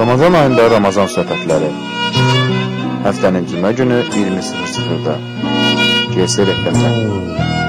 [0.00, 1.68] Ramazan ayında Ramazan söhbətləri.
[3.04, 5.20] Həftənin cümə günü 20:00-da.
[6.16, 7.59] GS FM-də.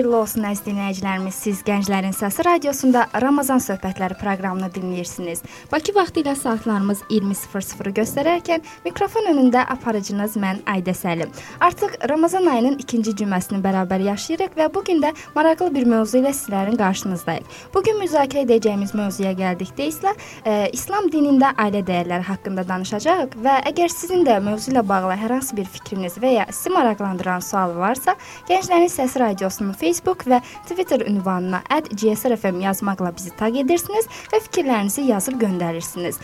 [0.00, 1.36] Xeyirli olsun əziz dinləyicilərimiz.
[1.44, 5.42] Siz Gənclərin Səsi radiosunda Ramazan söhbətləri proqramını dinləyirsiniz.
[5.72, 11.28] Bakı vaxtı ilə saatlarımız 20:00 göstərərkən mikrofon önündə aparıcınız mən Aydə Səlim.
[11.60, 16.32] Artıq Ramazan ayının ikinci cüməsini bərabər yaşayırıq və bu gün də maraqlı bir mövzu ilə
[16.32, 17.44] sizlərin qarşınızdayıq.
[17.74, 23.58] Bu gün müzakirə edəcəyimiz mövzuya gəldikdə isə e, İslam dinində ailə dəyərləri haqqında danışacağıq və
[23.72, 27.76] əgər sizin də mövzu ilə bağlı hər hansı bir fikriniz və ya sizi maraqlandıran sual
[27.76, 28.16] varsa,
[28.48, 30.38] Gənclərin Səsi radiosu radiosunu Facebook və
[30.68, 36.20] Twitter ünvanına @gsrfm yazmaqla bizi taq edirsiniz və fikirlərinizi yazıb göndərirsiniz.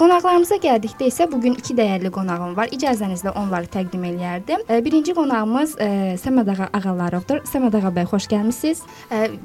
[0.00, 2.72] Qonaqlarımıza gəldikdə isə bu gün iki dəyərli qonağım var.
[2.72, 4.64] İcazənizlə onları təqdim eləyərdim.
[4.84, 5.76] Birinci qonağımız
[6.24, 7.42] Səməd ağa Ağallarovdur.
[7.50, 8.82] Səməd ağa bəy, xoş gəlmisiniz.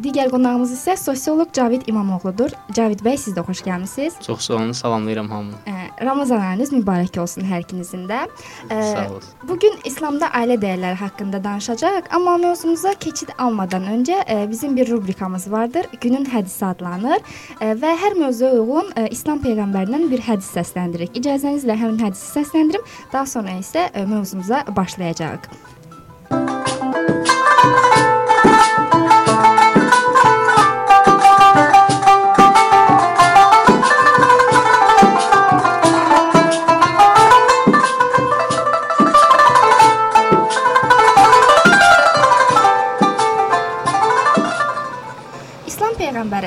[0.03, 2.55] Digər qonağımız isə sosioloq Cavid İmamoğludur.
[2.75, 4.21] Cavid bəy, siz də xoş gəlmisiniz.
[4.23, 5.59] Çox sağ olun, salamlayıram hamını.
[6.01, 8.23] Ramazan ayınız mübarək olsun hər ikinizin də.
[8.69, 9.21] Sağ olun.
[9.49, 14.75] Bu gün İslamda ailə dəyərləri haqqında danışacağıq, amma mövzumuza keçid keçid almadan öncə e, bizim
[14.77, 15.85] bir rubrikamız vardır.
[16.01, 17.17] Günün hədisi adlanır
[17.61, 21.17] e, və hər mövzuya uyğun e, İslam peyğəmbərindən bir hədis səsləndiririk.
[21.17, 22.85] İcazənizlə həmin hədisi səsləndirim.
[23.13, 25.49] Daha sonra isə mövzumuza başlayacağıq.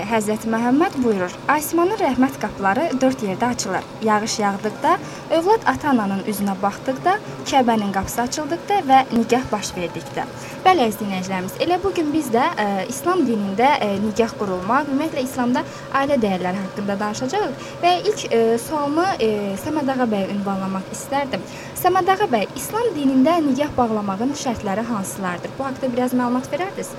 [0.08, 3.88] Həzrəti Məhəmməd buyurur: "Asmanın rəhmət qapıları 4 yerdə açılır.
[4.02, 4.92] Yağış yağdıqda,
[5.36, 7.18] övlad ata-ananın üzünə baxdıqda,
[7.50, 10.24] Kəbənin qapısı açıldıqda və nigah baş verdikdə."
[10.64, 14.32] Bəli, əziz dinləyicilərimiz, elə bu gün biz də ə, e, İslam dinində ə, e, nigah
[14.40, 15.64] qurulma, ümumiyyətlə İslamda
[16.00, 19.30] ailə dəyərləri haqqında danışacağıq və ilk ə, e, sualımı ə,
[19.66, 21.44] Səməd ağa bəyə ünvanlamaq istərdim.
[21.84, 25.56] Səməd ağa bəy, İslam dinində nigah bağlamağın şərtləri hansılardır?
[25.58, 26.96] Bu haqqda biraz məlumat verərdiniz?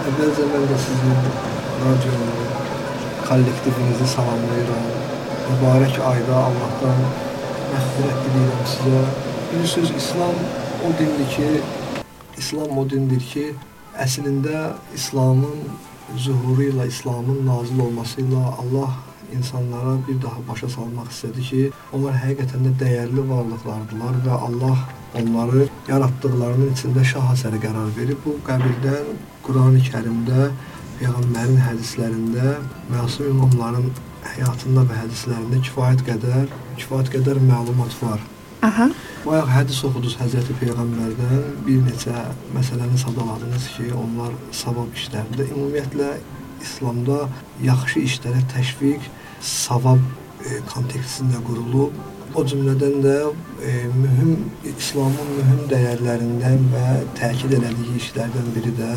[0.00, 1.18] Əvvəlcə mən də sizin
[1.84, 2.18] radio
[3.28, 4.86] kollektivinizi salamlayıram.
[5.50, 7.02] Mübarək ayda Allahdan
[7.72, 9.02] məğfirət diləyirəm sizə.
[9.52, 10.40] Bilirsiniz, İslam
[10.86, 11.48] o dindir ki,
[12.38, 13.46] İslam o dindir ki,
[14.06, 15.62] əslində İslamın
[16.16, 18.98] zuhuru ilə, İslamın nazil olması ilə Allah
[19.32, 21.60] insanlara bir daha başa salmaq istədi ki,
[21.94, 24.86] onlar həqiqətən də dəyərli varlıqlardılar və Allah
[25.20, 28.20] onları yaratdıqlarının içində şah əsəri qərar verib.
[28.24, 29.14] Bu qəbildən
[29.46, 30.50] Qurani-Kərimdə
[31.00, 32.58] Peyğəmbərin hədislərində,
[32.92, 33.86] məsum imamların
[34.34, 38.20] həyatında və hədislərində kifayət qədər, kifayət qədər məlumat var.
[38.68, 38.90] Aha.
[39.24, 46.10] Bayaq hədis oxudunuz Həzrəti Peyğəmbərdən bir neçə məsələni sadaladınız ki, onlar savab işlərində ümumiyyətlə
[46.60, 47.22] İslamda
[47.64, 49.08] yaxşı işlərə təşviq
[49.40, 50.00] savab
[50.44, 51.96] e, kontekstində qurulub.
[52.30, 53.14] O cümlədən də
[53.66, 54.36] e, mühüm
[54.70, 56.84] İslamın mühüm dəyərlərindən və
[57.18, 58.90] təkid elədiyi işlərdən biri də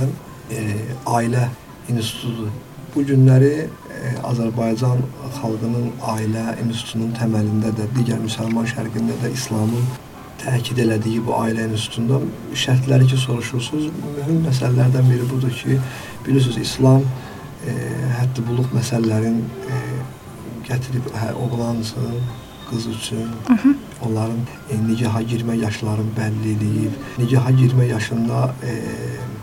[0.54, 0.66] e,
[1.10, 1.48] ailə
[1.90, 2.52] institutudur.
[2.94, 5.02] Bu günləri e, Azərbaycan
[5.40, 9.90] xalqının ailə institutunun təməlində də, digər müsəlman şərqində də İslamın
[10.44, 12.22] təkid elədiyi bu ailə institutunda
[12.68, 13.90] şərtləri ki soruşursunuz,
[14.20, 15.82] mühüm məsələlərdən biri budur ki,
[16.28, 17.02] bilirsiniz İslam
[17.66, 17.76] e,
[18.20, 19.84] həddi buluq məsələlərin e,
[20.70, 22.20] gətirib hə, oğlansın,
[22.74, 23.76] qız üçün Hı -hı.
[24.06, 24.42] onların
[24.72, 26.94] e, nigaha girmə yaşlarını bəlli edib.
[27.18, 28.72] Nigaha girmə yaşında e,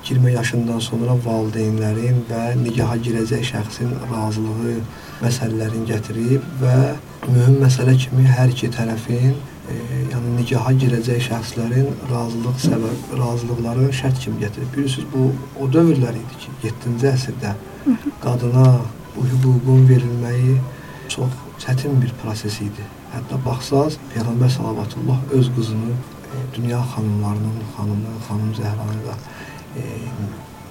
[0.04, 4.76] girmə yaşından sonra valideynlərin və nigaha girəcək şəxsin razılığı
[5.24, 6.76] məsələlərini gətirib və
[7.28, 9.34] mühüm məsələ kimi hər iki tərəfin
[9.72, 9.74] e,
[10.12, 14.70] yəni nigaha girəcək şəxslərin razılıq səbəb razılıqlarını şərt kimi gətirib.
[14.76, 17.52] Bilirsiniz bu o dövrlər idi ki, 7-ci əsrdə
[18.24, 18.66] qadına
[19.16, 20.56] bu hüququn verilməyi
[21.08, 21.30] çox
[21.64, 22.84] çətin bir proses idi.
[23.10, 29.14] Hətta baxsaz Peyğəmbər sallallahu öz qızını e, dünya xanımlarının xanımı, xanım Zəhranı da
[29.76, 29.82] e,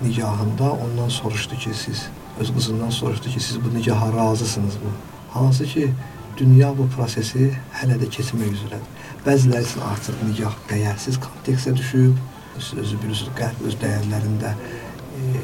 [0.04, 2.06] nigahında ondan soruşdu ki, siz
[2.40, 4.92] öz qızından soruşdu ki, siz bu nigaha razısınızmı?
[5.34, 5.94] Hansı ki,
[6.38, 8.90] dünya bu prosesi hələ də keçmək üzrədir.
[9.26, 12.16] Bəziləri üçün artıq nigah dəyərsiz kontekstə düşüb,
[12.60, 15.42] siz özü bilirsiniz, qərb öz dəyərlərində e,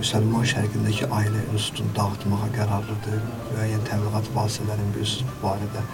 [0.00, 3.22] müsəlman şərqindəki ailə institutunu dağıtmağa qərarlıdır.
[3.52, 5.84] Müəyyən təbliğat vasitələrini bilirsiniz bu barədə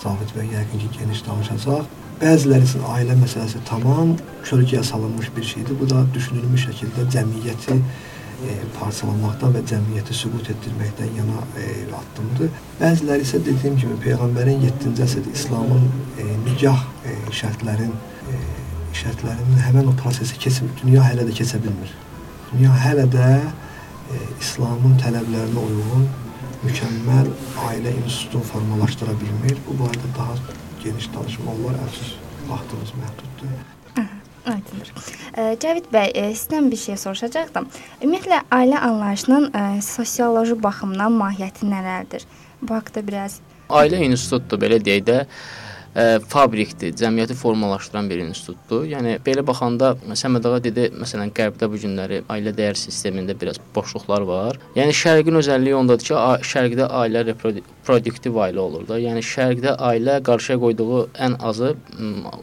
[0.00, 1.88] Cavid bəy yəqin ki, geniş danışacaq.
[2.20, 4.14] Bəziləri üçün ailə məsələsi tamam
[4.48, 5.76] kölgəyə salınmış bir şeydir.
[5.80, 11.66] Bu da düşünülmüş şəkildə cəmiyyəti e, parçalamaqdan və cəmiyyəti süqut etdirməkdən yana e,
[12.00, 12.52] addımdır.
[12.80, 15.84] Bəziləri isə dediyim kimi peyğəmbərin 7-ci əsrdə İslamın
[16.16, 17.92] e, nikah e, şərtlərin
[18.32, 18.40] e,
[19.02, 21.92] şərtlərinin həmin o prosesi keçib dünya hələ də keçə bilmir.
[22.54, 26.08] Dünya hələ də e, İslamın tələblərinə uyğun
[26.64, 27.28] mükəmməl
[27.68, 29.58] ailə institutunu formalaşdıra bilmir.
[29.68, 30.36] Bu barədə daha
[30.84, 31.78] geniş danışmaq olar.
[31.86, 32.16] Əfsus,
[32.48, 33.60] vaxtımız məhduddur.
[34.50, 34.92] Aydındır.
[35.60, 37.68] Cəvid bəy, e, sizdən bir şey soruşacaqdım.
[38.00, 42.24] Ümumiyyətlə ailə anlayışının e, sosioloji baxımdan mahiyyəti nələrdir?
[42.62, 43.40] Bu haqqda biraz
[43.70, 45.18] Ailə institutudur belə deyək də
[45.94, 48.86] ə, fabrikdir, cəmiyyəti formalaşdıran bir institutdur.
[48.90, 54.26] Yəni belə baxanda Səməd ağa dedi, məsələn, Qərbdə bu günləri ailə dəyər sistemində biraz boşluqlar
[54.28, 54.58] var.
[54.76, 56.14] Yəni Şərqin özəlliyi ondadır ki,
[56.50, 59.00] Şərqdə ailə reproduktiv ailə olur da.
[59.00, 61.74] Yəni Şərqdə ailə qarşıya qoyduğu ən azı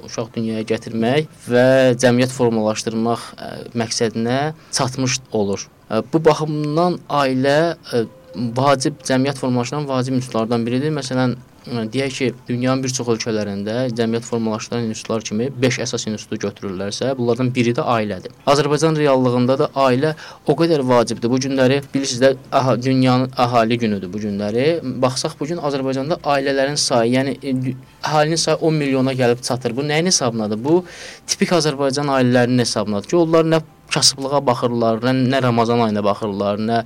[0.08, 1.68] uşaq dünyaya gətirmək və
[2.02, 4.40] cəmiyyət formalaşdırmaq ə, məqsədinə
[4.76, 5.68] çatmış olur.
[5.88, 8.06] Ə, bu baxımdan ailə ə,
[8.58, 10.92] vacib cəmiyyət formalaşdıran vacib institutlardan biridir.
[10.94, 11.38] Məsələn,
[11.94, 17.52] deyək ki, dünyanın bir çox ölkələrində cəmiyyət formalaşdıran institutlar kimi 5 əsas institutu götürürlərsə, bunlardan
[17.56, 18.34] biri də ailədir.
[18.48, 20.14] Azərbaycan reallığında da ailə
[20.48, 21.31] o qədər vacibdir.
[21.31, 24.68] Bu günləri bilirsiniz də, aha, dünyanın əhali günüdür bu günləri.
[25.04, 29.75] Baxsaq bu gün Azərbaycanda ailələrin sayı, yəni e, əhalinin sayı 10 milyona gəlib çatır.
[29.78, 30.63] Bu nəyin hesabınadır?
[30.63, 30.84] Bu
[31.28, 33.62] tipik Azərbaycan ailələrinin hesabınadır ki, onlar nə
[33.94, 36.80] kasıblığa baxırlar, nə, nə Ramazan ayına baxırlar, nə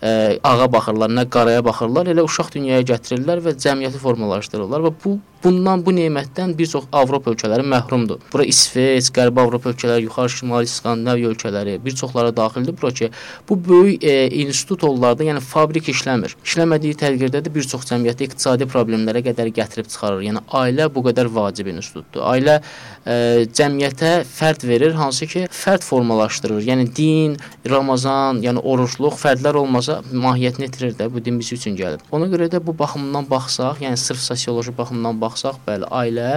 [0.00, 0.12] ə,
[0.42, 2.10] ağa baxırlar, nə qaraya baxırlar.
[2.12, 7.30] Elə uşaq dünyaya gətirirlər və cəmiyyəti formalaşdırırlar və bu bundan bu nemətdən bir çox Avropa
[7.30, 8.20] ölkələri məhrumdur.
[8.32, 13.10] Bura İsveç, Qərbi Avropa ölkələri, yuxarı Şimali Skandinaviya ölkələri, bir çoxları daxildir bura ki,
[13.48, 16.36] bu böyük e, institut onlarda, yəni fabrik işləmir.
[16.44, 20.24] İşləmədiyi təqdirdə də bir çox cəmiyyətdə iqtisadi problemlərə qədər gətirib çıxarır.
[20.26, 22.24] Yəni ailə bu qədər vacib institutdur.
[22.26, 22.58] Ailə
[23.04, 26.64] e, cəmiyyətə fərd verir, hansı ki, fərd formalaşdırır.
[26.72, 27.36] Yəni din,
[27.68, 31.10] Ramazan, yəni orucluq fərdlər olmasa mahiyyətini itirir də.
[31.12, 32.02] Bu din biz üçün gəlib.
[32.10, 36.30] Ona görə də bu baxımdan baxsaq, yəni sırf sosioloji baxımdan baxsaq baxsaq, bəli, ailə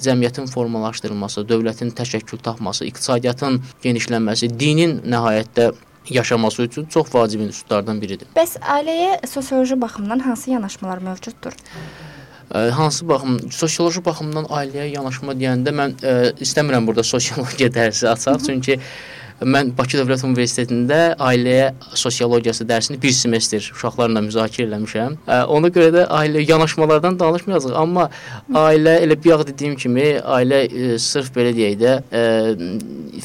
[0.00, 5.70] cəmiyyətin formalaşdırılması, dövlətin təşəkkül tapması, iqtisadiyyatın genişlənməsi, dinin nəhayətdə
[6.10, 8.30] yaşaması üçün çox vacib institutlardan biridir.
[8.36, 11.54] Bəs ailəyə sosioloji baxımdan hansı yanaşmalar mövcuddur?
[12.50, 18.80] Hansı baxım, sosioloji baxımdan ailəyə yanaşma deyəndə mən ə, istəmirəm burada sosiologiya dərsi açaq, çünki
[19.40, 25.16] Mən Bakı Dövlət Universitetində ailəyə sosiologiyası dərsini bir semestr uşaqlarla müzakirə eləmişəm.
[25.54, 28.10] Ona görə də ailə yanaşmalardan danışmayacağıq, amma
[28.52, 32.22] ailə elə bir yağ dediyim kimi, ailə ə, sırf belə deyək də, ə,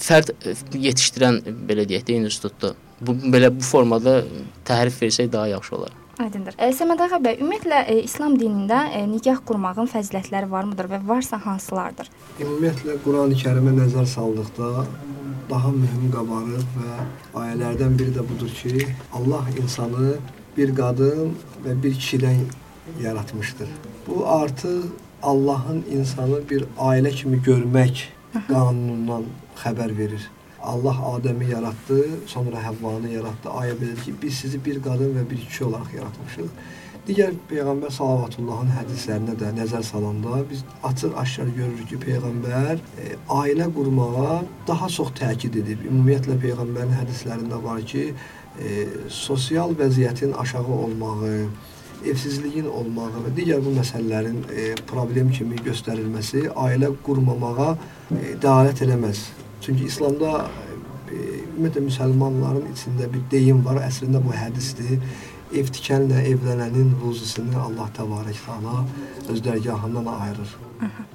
[0.05, 0.31] fərd
[0.87, 2.79] yetişdirən belə deyək də institutdur.
[3.03, 4.21] Bu belə bu formada
[4.65, 5.93] təhrif versək daha yaxşı olar.
[6.15, 6.55] Aydındır.
[6.55, 11.41] E, Səməd ağa bəy, ümumiyyətlə e, İslam dinində e, nikah qurmağın fəzilətləri varmıdır və varsa
[11.43, 12.07] hansılardır?
[12.39, 14.85] Ümumiyyətlə Qurani-Kərimə nəzər saldıqda
[15.49, 16.93] daha mühüm qabarıq və
[17.41, 20.15] ayələrdən biri də budur ki, Allah insanı
[20.57, 22.45] bir qadın və bir kişidən
[23.03, 23.69] yaratmışdır.
[24.07, 24.85] Bu artıq
[25.23, 28.07] Allahın insanı bir ailə kimi görmək
[28.47, 29.29] qanunundan
[29.63, 30.31] xəbər verir.
[30.65, 33.49] Allah Adəmi yaratdı, sonra Həvvanı yaratdı.
[33.49, 36.47] Ayə belədir ki, biz sizi bir qadın və bir kişi olaraq yaratmışıq.
[37.05, 44.39] Digər Peyğəmbər sallavatullahın hədislərinə də nəzər salanda biz açıq-aşkar görürük ki, Peyğəmbər e, ailə qurmağa
[44.65, 45.83] daha çox təkid edib.
[45.85, 48.07] Ümumiyyətlə Peyğəmbərin hədislərində var ki,
[48.57, 51.35] e, sosial vəziyyətin aşağı olmağı,
[52.09, 59.27] evsizliyin olmağı və digər bu məsələlərin e, problem kimi göstərilməsi ailə qurmamağa e, dəlalət eləməz.
[59.61, 61.21] Çünki İslamda e,
[61.53, 64.97] ümumiyyətlə müsəlmanların içində bir deyim var, əslində bu hədisdir
[65.59, 68.83] ev tikənlə evlənənin ruzisini Allah təbarək təala
[69.31, 70.55] öz dərgahından ayırır.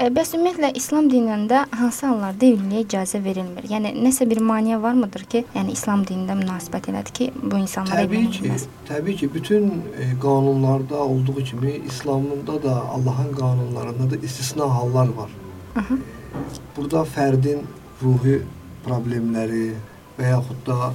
[0.00, 3.66] E, bəs ümumiyyətlə İslam dinində hansı hallarda evliliyə icazə verilmir?
[3.68, 8.64] Yəni nəsə bir maneə varmıdır ki, yəni İslam dinində münasibət elədir ki, bu insanlar evlənilməz?
[8.88, 9.68] Təbii ki, bütün
[10.00, 15.30] e, qanunlarda olduğu kimi İslamda da Allahın qanunlarında da istisna hallar var.
[15.76, 16.00] Aha.
[16.76, 17.62] Burada fərdin
[18.02, 18.40] ruhi
[18.86, 19.74] problemləri
[20.18, 20.92] və yaxud da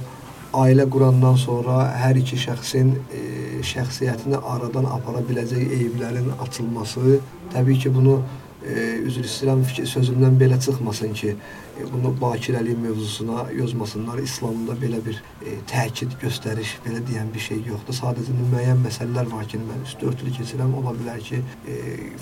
[0.56, 3.20] ailə qurandan sonra hər iki şəxsin e,
[3.66, 7.20] şəxsiyyətini aradan apara biləcək eyblərin açılması,
[7.52, 8.16] təbii ki, bunu
[8.64, 8.74] e,
[9.06, 11.34] üzr istəyirəm fikir sözümdən belə çıxmasın ki,
[11.76, 14.22] e, bunu bakirəlik mövzusuna yozmasınlar.
[14.28, 17.98] İslamda belə bir e, təkid, göstəriş, belə deyən bir şey yoxdur.
[18.00, 20.76] Sadəcə müəyyən məsələlər var ki, mən üstü örtülü keçirəm.
[20.80, 21.80] Ola bilər ki, e,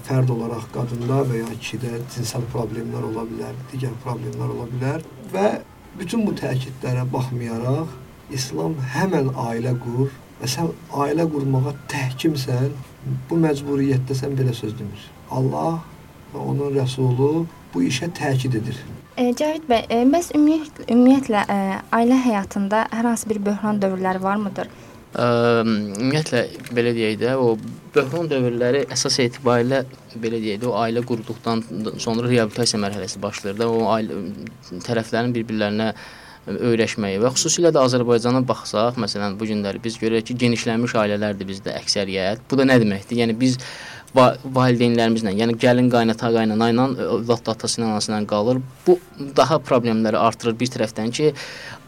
[0.08, 5.50] fərd olaraq qadında və ya kişidə cinsel problemlər ola bilər, digər problemlər ola bilər və
[5.98, 8.00] bütün bu təkidlərə baxmayaraq
[8.32, 10.70] İslam həmən ailə qur və sən
[11.04, 12.70] ailə qurmağa təhkimsən,
[13.28, 15.02] bu məcburiyyətdə sən belə söz demir.
[15.30, 15.82] Allah
[16.32, 18.80] və onun rəsulu bu işə təkid edir.
[19.16, 21.58] E, Cavid bəy, e, bəs ümumiyyətlə, ümumiyyətlə e,
[21.94, 24.72] ailə həyatında hər hansı bir böhran dövrləri varmıdır?
[25.14, 25.26] Ə,
[25.62, 26.42] ümumiyyətlə
[26.74, 27.54] belə deyək də, o
[27.94, 29.84] böhran dövrləri əsas etibarilə
[30.18, 31.62] belə deyək də, o ailə qurduqdan
[32.02, 34.18] sonra reabilitasiya mərhələsi başlayır da, o ailə
[34.88, 35.92] tərəflərin bir-birlərinə
[36.50, 41.76] öyrəşməyi və xüsusilə də Azərbaycana baxsaq, məsələn, bu günləri biz görürük ki, genişlənmiş ailələrdir bizdə
[41.80, 42.44] əksəriyyət.
[42.50, 43.22] Bu da nə deməkdir?
[43.22, 43.58] Yəni biz
[44.14, 46.84] va valideynlərimizlə, yəni gəlin qaynata qaynana ilə
[47.16, 48.60] övlad atası ilə anası ilə qalır.
[48.86, 48.98] Bu
[49.36, 51.32] daha problemləri artırır bir tərəfdən ki,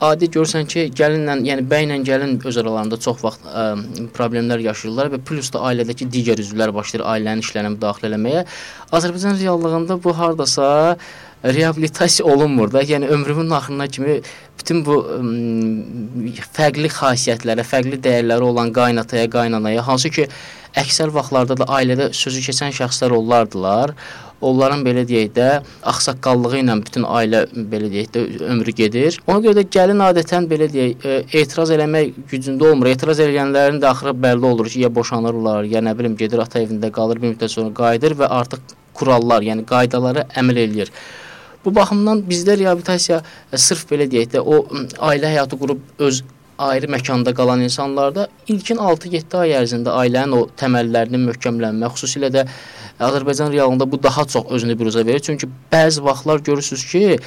[0.03, 3.69] adi görsən ki, gəlinlə, yəni bəylə gəlin öz aralarında çox vaxt ə,
[4.17, 8.43] problemlər yaşayırlar və plus da ailədəki digər üzvlər başlayır ailənin işlərinə müdaxilə eləməyə.
[8.97, 10.67] Azərbaycan reallığında bu hardasa
[11.45, 12.83] reabilitasiya olunmur da.
[12.83, 14.21] Yəni ömrümün axırına kimi
[14.59, 15.19] bütün bu ə,
[16.57, 20.29] fərqli xassiyyətlərə, fərqli dəyərləri olan qaynataya, qaynanaya, hansı ki
[20.77, 23.95] əksər vaxtlarda da ailədə sözü keçən şəxslər onlardılar.
[24.45, 25.47] Onların belə deyək də
[25.89, 29.17] ağsaqqallığı ilə bütün ailə belə deyək də ömrü gedir.
[29.27, 32.91] Ona görə də gəlin adətən belə deyək e, etiraz eləmək gücündə olmur.
[32.93, 36.93] Etiraz edənlərin də axırı bəlli olur ki, ya boşanırlar, ya nə bilim gedir ata evində
[36.93, 40.93] qalır, bir müddət sonra qayıdır və artıq kurallar, yəni qaydalara əməl eləyir.
[41.67, 43.21] Bu baxımdan bizdə reabilitasiya
[43.53, 44.61] e, sırf belə deyək də o
[45.11, 46.23] ailə həyatı qurub öz
[46.59, 52.47] ayrı məkanda qalan insanlarda ilkin 6-7 ay ərzində ailənin o təməllərinin möhkəmlənmə, xüsusilə də
[53.01, 55.21] Azərbaycan realında bu daha çox özünü büruzə verir.
[55.21, 57.19] Çünki bəzi vaxtlar görürsüz ki,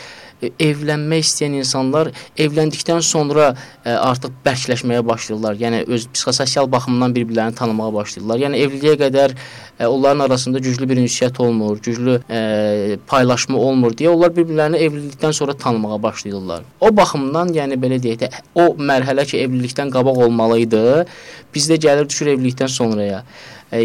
[0.42, 5.60] e, evlənmək istəyən insanlar evləndikdən sonra ə, e, artıq bərkləşməyə başlayırlar.
[5.62, 8.42] Yəni öz psixososial baxımdan bir-birlərini tanımağa başlayırlar.
[8.46, 9.44] Yəni evliliyə qədər ə,
[9.80, 15.38] e, onların arasında güclü bir ünsiyyət olmur, güclü ə, paylaşma olmur deyə onlar bir-birlərini evlilikdən
[15.38, 16.66] sonra tanımağa başlayırlar.
[16.82, 20.84] O baxımdan, yəni belə deyək də, o mərhələ ki, evlilikdən qabaq olmalı idi,
[21.54, 23.24] bizdə gəlir düşür evlilikdən sonraya.
[23.72, 23.84] E,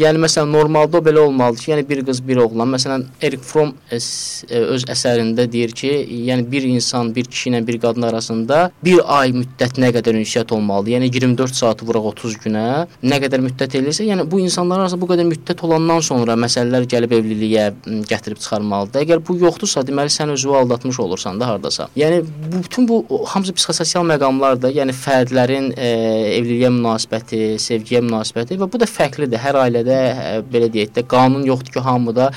[0.00, 2.70] yəni məsələn normalda belə olmalıdır ki, yəni bir qız, bir oğlan.
[2.72, 5.90] Məsələn Erik Fromm e, öz əsərində deyir ki,
[6.28, 10.54] yəni bir insan, bir kişi ilə bir qadın arasında bir ay müddət nə qədər ünsiyyət
[10.56, 10.94] olmalıdır.
[10.96, 12.64] Yəni 24 saat vuraq 30 günə
[13.04, 17.12] nə qədər müddət eləyirsə, yəni bu insanlar arasında bu qədər müddət olandan sonra məsələlər gəlib
[17.18, 17.68] evliliyə
[18.08, 19.04] gətirib çıxarmalıdır.
[19.04, 21.88] Əgər bu yoxdursa, deməli sən özünü aldatmış olursan da hardasa.
[21.96, 24.72] Yəni bu bütün bu hamısı psixososial məqamlardır.
[24.80, 25.92] Yəni fərdlərin e,
[26.38, 29.42] evliliyə münasibəti, sevgiyə münasibəti və bu da fərqli fərqlidir.
[29.42, 32.30] Hər ailədə ə, belə deyək də qanun yoxdur ki, hamıda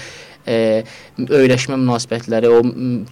[0.45, 0.83] ə,
[1.29, 2.61] öyrəşmə münasibətləri o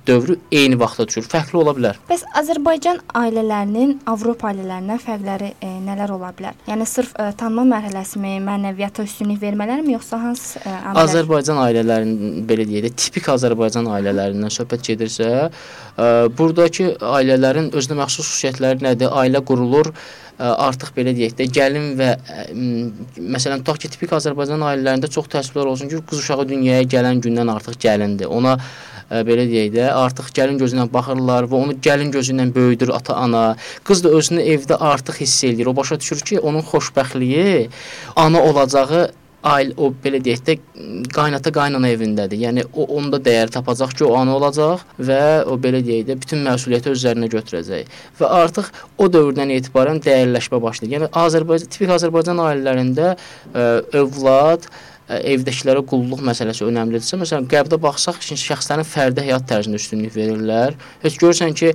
[0.07, 1.27] dövrü eyni vaxtda düşür.
[1.29, 1.99] Fərqli ola bilər.
[2.09, 6.57] Bəs Azərbaycan ailələrinin Avropa ailələrindən fərqləri ə, nələr ola bilər?
[6.69, 11.03] Yəni sırf ə, tanınma mərhələsimi, mənəviyyata üstünlük vermələrmi yoxsa hansı ə, amillər?
[11.03, 18.25] Azərbaycan ailələrinin belə deyək də tipik Azərbaycan ailələrindən söhbət gedirsə, ə, burdakı ailələrin özünə məxsus
[18.29, 19.13] xüsusiyyətləri nədir?
[19.19, 19.93] Ailə qurulur,
[20.39, 22.43] artıq belə deyək də gəlin və ə,
[23.35, 27.51] məsələn tutaq ki, tipik Azərbaycan ailələrində çox təəssüflər olsun ki, qız uşağı dünyaya gələn gündən
[27.51, 28.31] artıq gəlindir.
[28.31, 28.57] Ona
[29.09, 32.93] ə, belə deyək də, artıq gəlin gözü ilə baxırlar və onu gəlin gözü ilə böyüdür
[32.95, 33.55] ata-ana.
[33.83, 35.71] Qız da özünü evdə artıq hiss eləyir.
[35.71, 37.69] O başa düşür ki, onun xoşbəxtliyi
[38.15, 40.55] ana olacağı ailə o belə deyək də
[41.15, 42.41] qaynata qaynana evindədir.
[42.41, 46.43] Yəni o onda dəyər tapacaq ki, o ana olacaq və o belə deyək də bütün
[46.43, 47.95] məsuliyyəti öz üzərinə götürəcək.
[48.19, 48.67] Və artıq
[48.99, 50.97] o dövrdən etibarən dəyərləşmə başlayır.
[50.97, 53.69] Yəni Azərbaycan tipik Azərbaycan ailələrində ə,
[54.01, 60.77] övlad ə, evdəkilərə qulluq məsələsi önəmlidirsə, məsələn, qərbdə baxsaq, şəxslərin fərdi həyat tərzinə üstünlük verirlər.
[61.01, 61.73] Heç görürsən ki,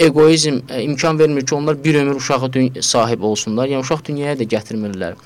[0.00, 2.50] egoizm ə, imkan vermir ki, onlar bir ömür uşağı
[2.82, 3.68] sahib olsunlar.
[3.68, 5.18] Yəni uşaq dünyaya da gətirmirlər.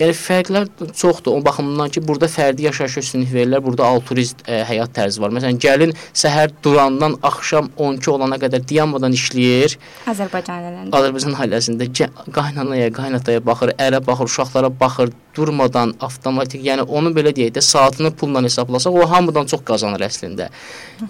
[0.00, 1.38] Yəni fərqlər çoxdur.
[1.38, 3.64] O baxımdan ki, burada fərdi yaşayış üstünlük verirlər.
[3.64, 5.34] Burada altruist ə, həyat tərzi var.
[5.36, 9.78] Məsələn, gəlin səhər durandan axşam 12 olana qədər dayanmadan işləyir.
[10.12, 10.96] Azərbaycan ailələrində.
[11.00, 17.54] Azərbaycan ailəsində qaynanaya, qaynataya baxır, ərə baxır, uşaqlara baxır, durmadan avtomatik, yəni onu belə deyək
[17.56, 20.48] də saatını pulla hesablasaq, o hamıdan çox qazanır əslində.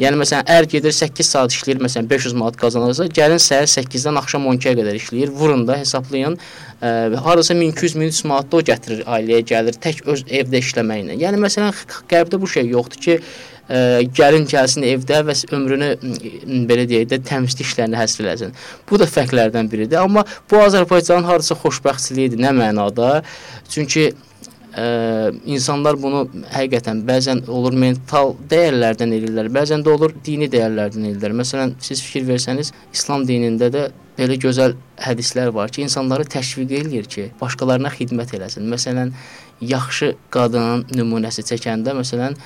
[0.02, 4.46] Yəni məsələn, ər gedir 8 saat işləyir, məsələn 500 manat qazanırsa, gəlin səhər 8-dən axşam
[4.50, 5.32] 12-yə qədər işləyir.
[5.34, 6.38] Vurun da, hesablayın.
[6.80, 6.92] Ə,
[7.25, 11.18] hardasa 1200-1300 manat da o gətirir ailəyə gəlir tək öz evdə işləməklə.
[11.22, 11.76] Yəni məsələn
[12.10, 13.16] qərbdə bu şey yoxdur ki,
[13.68, 13.80] ə,
[14.18, 15.90] gəlin gəlsin evdə və ömrünü
[16.68, 18.54] belə deyək də təmizlik işlərinə həsr eləsin.
[18.90, 20.02] Bu da fərqlərdən biridir.
[20.02, 23.20] Amma bu Azərbaycanın hardasa xoşbəxtçiliyidir, nə mənada?
[23.72, 24.12] Çünki
[24.76, 31.37] ə, insanlar bunu həqiqətən bəzən olur mental dəyərlərdən eləyirlər, bəzən də olur dini dəyərlərdən eləyirlər.
[31.40, 37.09] Məsələn, siz fikir versəniz, İslam dinində də belə gözəl hədislər var ki, insanları təşviq eləyir
[37.12, 38.68] ki, başqalarına xidmət eləsin.
[38.73, 39.12] Məsələn,
[39.64, 42.37] yaxşı qadının nümunəsi çəkəndə, məsələn,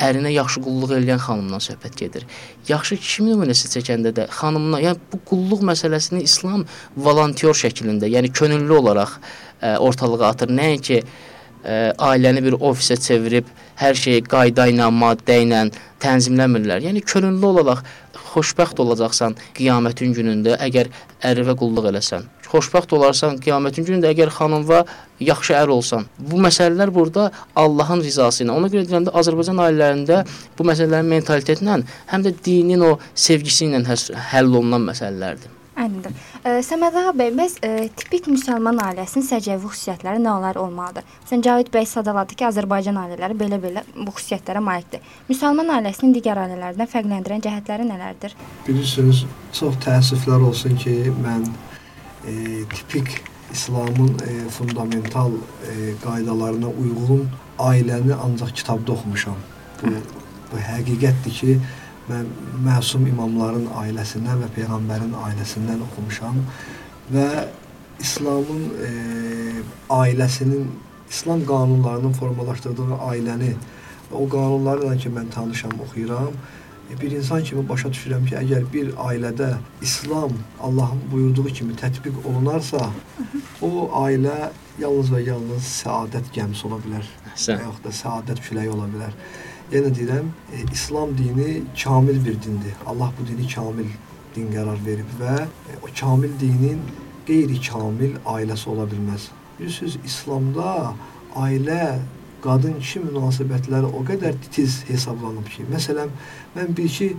[0.00, 2.26] ərinə yaxşı qulluq edən xanımdan söhbət gedir.
[2.68, 6.64] Yaxşı kişi nümunəsi çəkəndə də xanımına, yəni bu qulluq məsələsini İslam
[6.96, 10.54] volontyor şəklində, yəni könüllü olaraq ə, ortalığa atır.
[10.56, 11.29] Nəinki ə,
[11.64, 13.48] ailəni bir ofisə çevirib
[13.80, 15.64] hər şeyi qayda ilə, maddə ilə
[16.00, 16.84] tənzimləmirlər.
[16.86, 17.84] Yəni könüllü olaraq
[18.32, 20.90] xoşbəxt olacaqsan qiyamətin günündə əgər
[21.26, 22.26] ərivə qulluq eləsən.
[22.50, 24.80] Xoşbəxt olarsan qiyamətin günündə əgər xanımva
[25.22, 26.08] yaxşı ər olsan.
[26.18, 28.56] Bu məsələlər burada Allahın rizası ilə.
[28.56, 30.24] Ona görə deyirəm də Azərbaycan ailələrində
[30.58, 31.78] bu məsələlərin mentalitetlə
[32.10, 33.84] həm də dinin o sevgisi ilə
[34.32, 35.59] həll olunan məsələlərdir.
[35.80, 36.12] Aydındır.
[36.44, 41.06] E, Səməd ağa bəy, bəs e, tipik müsəlman ailəsinin səciyyəvi xüsusiyyətləri nələr olmalıdır?
[41.30, 45.00] Sən Cavid bəy sadaladı ki, Azərbaycan ailələri belə-belə bu xüsusiyyətlərə malikdir.
[45.30, 48.36] Müsəlman ailəsinin digər ailələrdən fərqləndirən cəhətləri nələrdir?
[48.68, 49.24] Bilirsiniz,
[49.56, 51.48] çox təəssüflər olsun ki, mən
[52.28, 52.34] e,
[52.76, 53.22] tipik
[53.52, 59.40] İslamın e, fundamental e, qaydalarına uyğun ailəni ancaq kitabda oxumuşam.
[59.82, 59.96] Bu,
[60.52, 61.56] bu həqiqətdir ki,
[62.10, 62.28] mən
[62.66, 66.38] məsum imamların ailəsindən və peyğəmbərin ailəsindən oxumuşam
[67.14, 67.26] və
[68.00, 68.90] İslamın e,
[69.90, 70.66] ailəsinin
[71.10, 73.52] İslam qanunlarının formalaşdırdığı ailəni
[74.10, 76.32] və o qanunlarla ki mən tanışam, oxuyuram.
[76.90, 79.50] E, bir insan kimi başa düşürəm ki, əgər bir ailədə
[79.82, 82.90] İslam Allahın buyurduğu kimi tətbiq olunarsa,
[83.62, 87.14] o ailə yalnız və yalnız səadət gəmisi ola bilər.
[87.36, 89.14] Və yaxud da səadət küləyi ola bilər
[89.72, 92.74] yenə deyirəm, e, İslam dini kamil bir dindir.
[92.86, 93.90] Allah bu dini kamil
[94.36, 96.80] din qərar verib və e, o kamil dinin
[97.26, 99.28] qeyri-kamil ailəsi ola bilməz.
[99.58, 100.94] Bilirsiniz, İslamda
[101.36, 101.98] ailə
[102.44, 106.10] qadın-kişi münasibətləri o qədər titiz hesablanıb ki, məsələn,
[106.56, 107.12] mən bir iki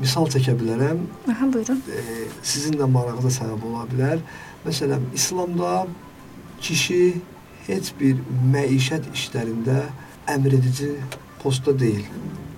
[0.00, 1.04] misal çəkə bilərəm.
[1.32, 1.80] Aha, buyurun.
[1.88, 4.24] E, sizin də marağınıza səbəb ola bilər.
[4.66, 5.86] Məsələn, İslamda
[6.60, 7.20] kişi
[7.66, 8.18] heç bir
[8.52, 9.86] məişət işlərində
[10.30, 10.96] əmr edici
[11.46, 12.06] postda deyil.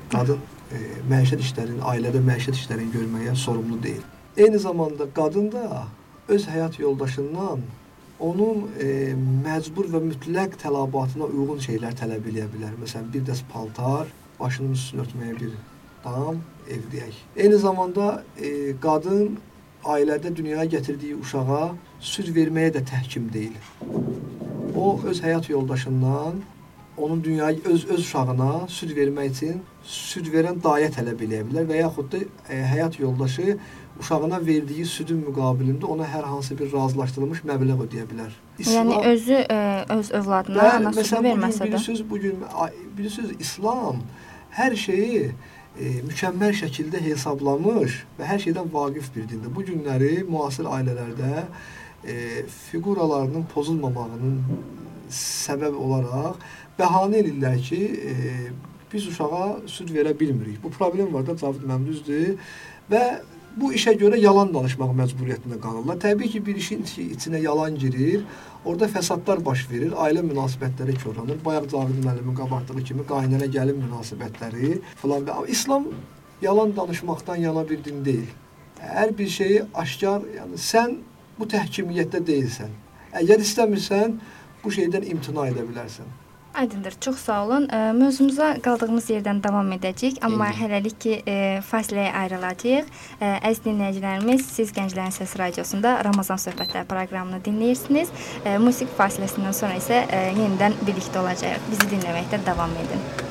[0.09, 0.39] Qadın
[0.73, 0.79] e,
[1.11, 4.01] məişət işlərinin, ailədə məişət işlərini görməyə sorumlu deyil.
[4.37, 5.83] Eyni zamanda qadın da
[6.29, 7.67] öz həyat yoldaşından
[8.29, 9.13] onun e,
[9.45, 12.81] məcbur və mütləq tələbatına uyğun şeylər tələb eləyə bilər.
[12.81, 14.09] Məsələn, bir dəst paltar,
[14.41, 15.55] başının üstünü örtməyə bir
[16.05, 16.41] dam,
[16.73, 17.23] ev deyək.
[17.37, 19.37] Eyni zamanda e, qadın
[19.85, 21.65] ailədə dünyaya gətirdiyi uşağa
[22.01, 23.61] süd verməyə də təhkim deyil.
[24.73, 26.41] O öz həyat yoldaşından
[27.01, 31.83] onun dünyaya öz öz uşağına süd vermək üçün süd verən dayə tələb eləyə bilər və
[31.83, 33.57] yaxud da e, həyat yoldaşı
[34.01, 38.35] uşağına verdiyi südün müqabilində ona hər hansı bir razılaşdırılmış məbləğ ödəyə bilər.
[38.59, 41.71] İslam, yəni özü ə, e, öz övladına və, ana südü verməsə də.
[41.73, 42.45] Bilirsiniz bu gün
[42.99, 44.03] bilirsiniz İslam
[44.59, 45.25] hər şeyi
[45.79, 49.55] e, mükəmməl şəkildə hesablamış və hər şeydən vaqif bir dindir.
[49.55, 51.45] Bu günləri müasir ailələrdə
[52.05, 54.41] e, fiquralarının pozulmamağının
[55.19, 56.37] səbəb olaraq
[56.79, 58.15] bəhanə edirlər ki, e,
[58.93, 60.63] biz uşağa süd verə bilmirik.
[60.63, 62.39] Bu problem var da Cavid müəllim düzdür
[62.91, 63.03] və
[63.59, 65.99] bu işə görə yalan danışmaq məcburiyyətində qalırlar.
[66.03, 68.23] Təbii ki, bir işin içinə yalan girir,
[68.65, 71.41] orada fəsadlar baş verir, ailə münasibətləri korlanır.
[71.45, 75.89] Bayaq Cavid müəllimin qabartdığı kimi qaynana gəlin münasibətləri filan və İslam
[76.43, 78.31] yalan danışmaqdan yana bir din deyil.
[78.79, 80.95] Hər bir şeyi aşkar, yəni sən
[81.39, 82.71] bu təhkimiyyətdə deyilsən.
[83.19, 84.17] Əgər istəmirsən,
[84.63, 86.28] bu şeydən imtina edə bilərsən.
[86.59, 86.95] Aydındır.
[87.01, 87.69] Çox sağ olun.
[87.95, 90.57] Mövzumuza qaldığımız yerdən davam edəcəyik, amma Eyni.
[90.59, 91.13] hələlik ki
[91.69, 92.91] fasiləyə ayrılacağıq.
[93.23, 98.11] Əziz dinləyicilərimiz, siz Gənclərin Səsi radiosunda Ramazan söhbətləri proqramını dinləyirsiniz.
[98.59, 100.03] Musiqi fasiləsindən sonra isə
[100.35, 101.71] yenidən birlikdə olacağıq.
[101.71, 103.28] Bizi dinləməkdə davam edin.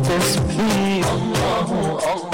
[0.00, 2.29] التسبيح الله الله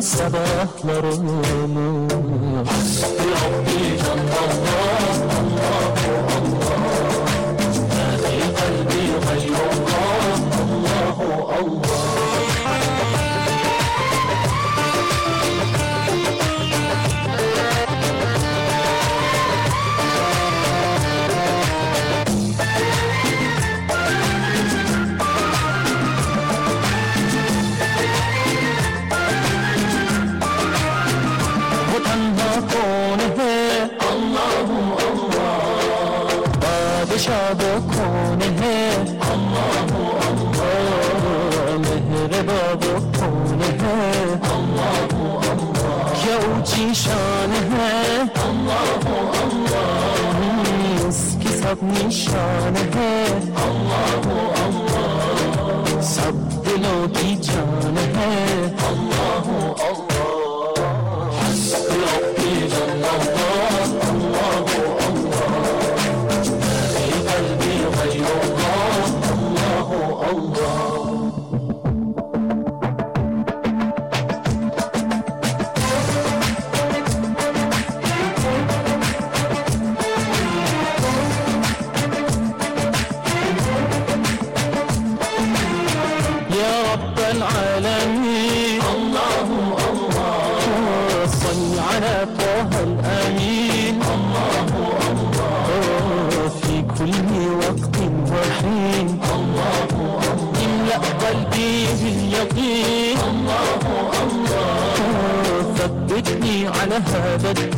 [0.00, 1.42] sabahlarımı
[2.64, 5.39] Hasbi Rabbi can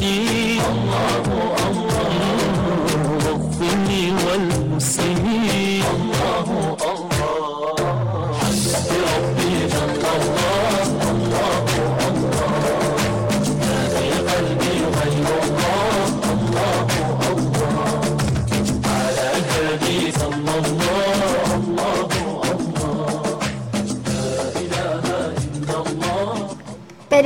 [0.02, 0.41] the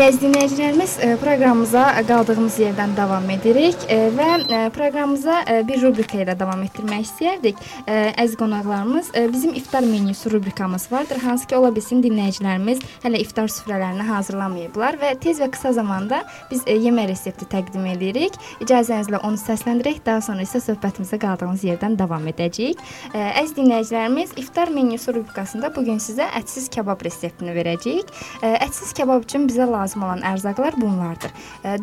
[0.02, 6.35] əziz dinləyicilərimiz, e, proqramımıza qaldığımız yerdən davam edirik e, və e, proqramımıza bir rubrika ilə
[6.37, 7.62] davam etdirmək istəyərdik.
[7.87, 14.04] Əziz qonaqlarımız, bizim iftar menyusu rubrikamız vardır, hansı ki, ola bilsin dinləyicilərimiz hələ iftar süfrələrini
[14.09, 18.37] hazırlamayıblar və tez və qısa zamanda biz yemək resepti təqdim edirik.
[18.61, 22.82] İcazənizlə onu səsləndirək, daha sonra isə söhbətimizə qaldığımız yerdən davam edəcəyik.
[23.14, 28.12] Əziz dinləyicilərimiz, iftar menyusu rubrikasında bu gün sizə ətsiz kabab reseptini verəcəyik.
[28.42, 31.31] Ətsiz kabab üçün bizə lazım olan ərzaqlar bunlardır.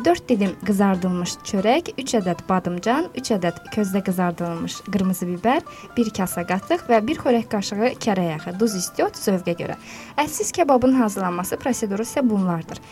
[0.04, 5.64] 4 dilim qızardılmış çörək, 3 ədəd badımcan, 3 ədəd közdə qızardılmış qırmızı bibər,
[5.96, 9.78] 1 kasa qatıq və 1 xörək qaşığı kərə yağı, duz istiot zövqə görə.
[10.20, 12.82] Ətsiz kababın hazırlanması proseduru isə bunlardır.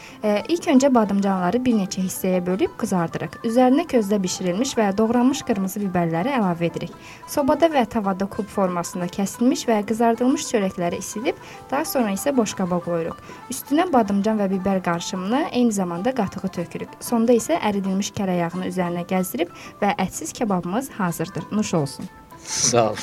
[0.48, 3.42] İlk öncə badımcanları bir neçə hissəyə bölüb qızardırıq.
[3.46, 6.94] Üzərinə közdə bişirilmiş və doğranmış qırmızı bibərləri əlavə edirik.
[7.26, 11.38] Sobada və tavada kub formasında kəsilmiş və qızardılmış çörəkləri isidib,
[11.70, 13.18] daha sonra isə boşqaba qoyuruq.
[13.50, 16.88] Üstünə badımcan və bibər qarışımını eyni zamanda qatığı tökürük.
[17.00, 19.50] Sonda isə əridilmiş kərə yağını üzərinə gəzdirib
[19.82, 21.42] və ətsiz kababımız hazırdır.
[21.50, 22.06] Nuş olsun.
[22.44, 22.96] Sağ ol.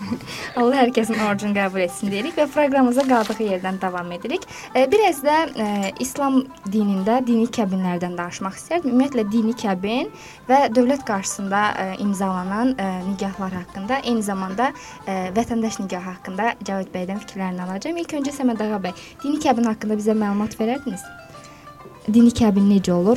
[0.60, 4.44] Allah hər kəsin orucunu qəbul etsin deyirik və proqramımıza qaldığı yerdən davam edirik.
[4.76, 8.92] E, biraz da e, İslam dinində dini kəbinlərdən danışmaq istərdim.
[8.92, 10.12] Ümumiyyətlə dini kəbin
[10.48, 14.72] və dövlət qarşısında e, imzalanan e, nigahlar haqqında, eyni zamanda
[15.06, 18.00] e, vətəndaş nigahı haqqında Cavit bəydən fikirlərini alacağam.
[18.04, 21.08] İlk öncə Səməd ağa bəy, dini kəbin haqqında bizə məlumat verərdiniz?
[22.04, 23.16] Dini kəbin necə olur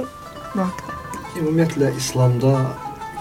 [0.54, 0.94] bu haqqda?
[1.40, 2.52] Ümumiyyətlə İslamda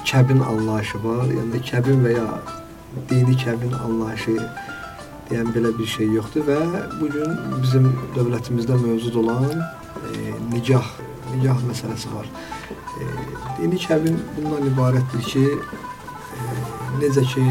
[0.06, 1.24] kəbin anlayışı var.
[1.26, 2.26] Yəni kəbin və ya
[3.10, 4.36] dini kəbin anlayışı
[5.26, 6.60] deyən belə bir şey yoxdur və
[7.00, 10.86] bu gün bizim dövlətimizdə mövcud olan e, nicah
[11.34, 12.30] nicah məsələsi var.
[13.02, 13.10] E,
[13.58, 16.40] dini kəbin bundan ibarətdir ki, e,
[17.02, 17.44] necə ki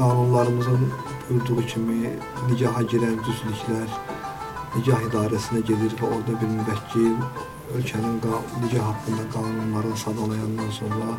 [0.00, 0.88] qanunlarımızın
[1.28, 2.16] buyurduğu kimi
[2.48, 3.92] nicaha girən düzlüklər
[4.76, 7.14] nicah idarəsinə gedir və orada bir müvəkkil
[7.78, 8.20] ölkənin
[8.62, 11.18] nicah haqqında qanunları sadalayandan sonra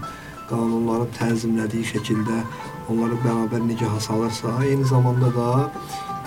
[0.50, 2.42] qanunların tənzimlədiyi şəkildə
[2.92, 5.48] onları bərabər nicaha salırsa, eyni zamanda da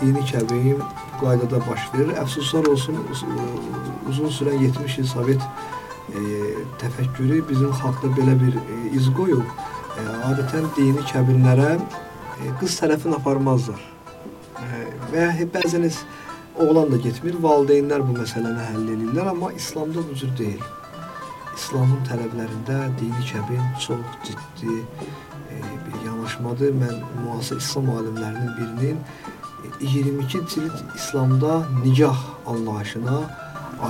[0.01, 2.15] dini kəbin bu qaydada baş verir.
[2.23, 3.25] Əfsuslar olsun uz-
[4.09, 5.43] uzun sürən 70 il Sovet
[6.15, 6.21] e,
[6.83, 9.47] təfəkkürü bizim xalqda belə bir e, iz qoyub.
[9.99, 13.83] E, adətən dini kəbinlərə e, qız tərəfini aparmazlar.
[14.59, 16.03] E, və ya bəzən heç
[16.59, 20.63] oğlan da getmir, valideynlər bu məsələni həll edirlər, amma İslamda bu cür deyil.
[21.57, 26.75] İslamın tələblərində dini kəbin çox ciddi e, bir yanaşmadır.
[26.83, 29.01] Mən müasir İslam alimlərinin birinin
[29.81, 33.19] e, 22 cild İslamda nikah anlayışına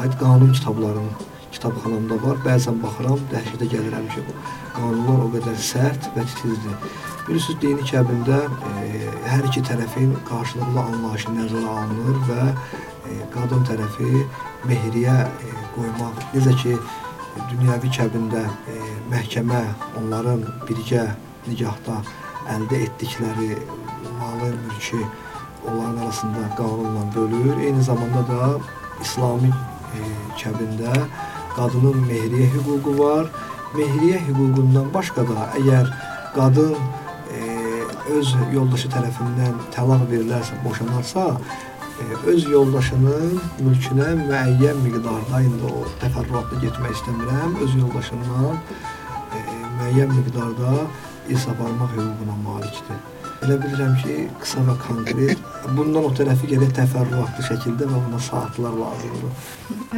[0.00, 1.12] aid qanun kitablarının
[1.52, 2.40] kitabxanamda var.
[2.46, 4.24] Bəzən baxıram, dəhşətə gəlirəm ki,
[4.76, 6.76] qanunlar o qədər sərt və titizdir.
[7.28, 14.22] Bilirsiniz, dini kəbində e, hər iki tərəfin qarşılıqlı anlayışı nəzərə alınır və e, qadın tərəfi
[14.64, 16.72] mehriyə e, qoymaq, necə ki,
[17.50, 18.76] dünyəvi kəbində e,
[19.12, 19.60] məhkəmə
[20.00, 21.02] onların birgə
[21.44, 21.98] nikahda
[22.54, 23.50] əldə etdikləri
[24.22, 25.02] malı, mülki
[25.68, 27.58] onların arasında qanunla bölür.
[27.60, 28.54] Eyni zamanda da
[29.04, 30.06] İslami e,
[30.40, 30.94] kəbində
[31.58, 33.28] qadının mehriyə hüququ var.
[33.76, 35.92] Mehriyə hüququndan başqa da əgər
[36.32, 36.72] qadın
[38.16, 41.26] öz yoldaşı tərəfindən təlaq verilərsə, boşanarsa,
[42.00, 49.44] e, öz yoldaşının mülkünə müəyyən miqdarda indi o təfərrüatlı getmək istəmirəm, öz yoldaşından e,
[49.78, 50.74] müəyyən miqdarda
[51.28, 53.00] irs aparmaq hüququna malikdir.
[53.46, 55.47] Elə bilirəm ki, qısa və konkret.
[55.66, 59.48] Bundan o tərəfi gərək təfərrüatlı şəkildə və buna saatlar lazımdır.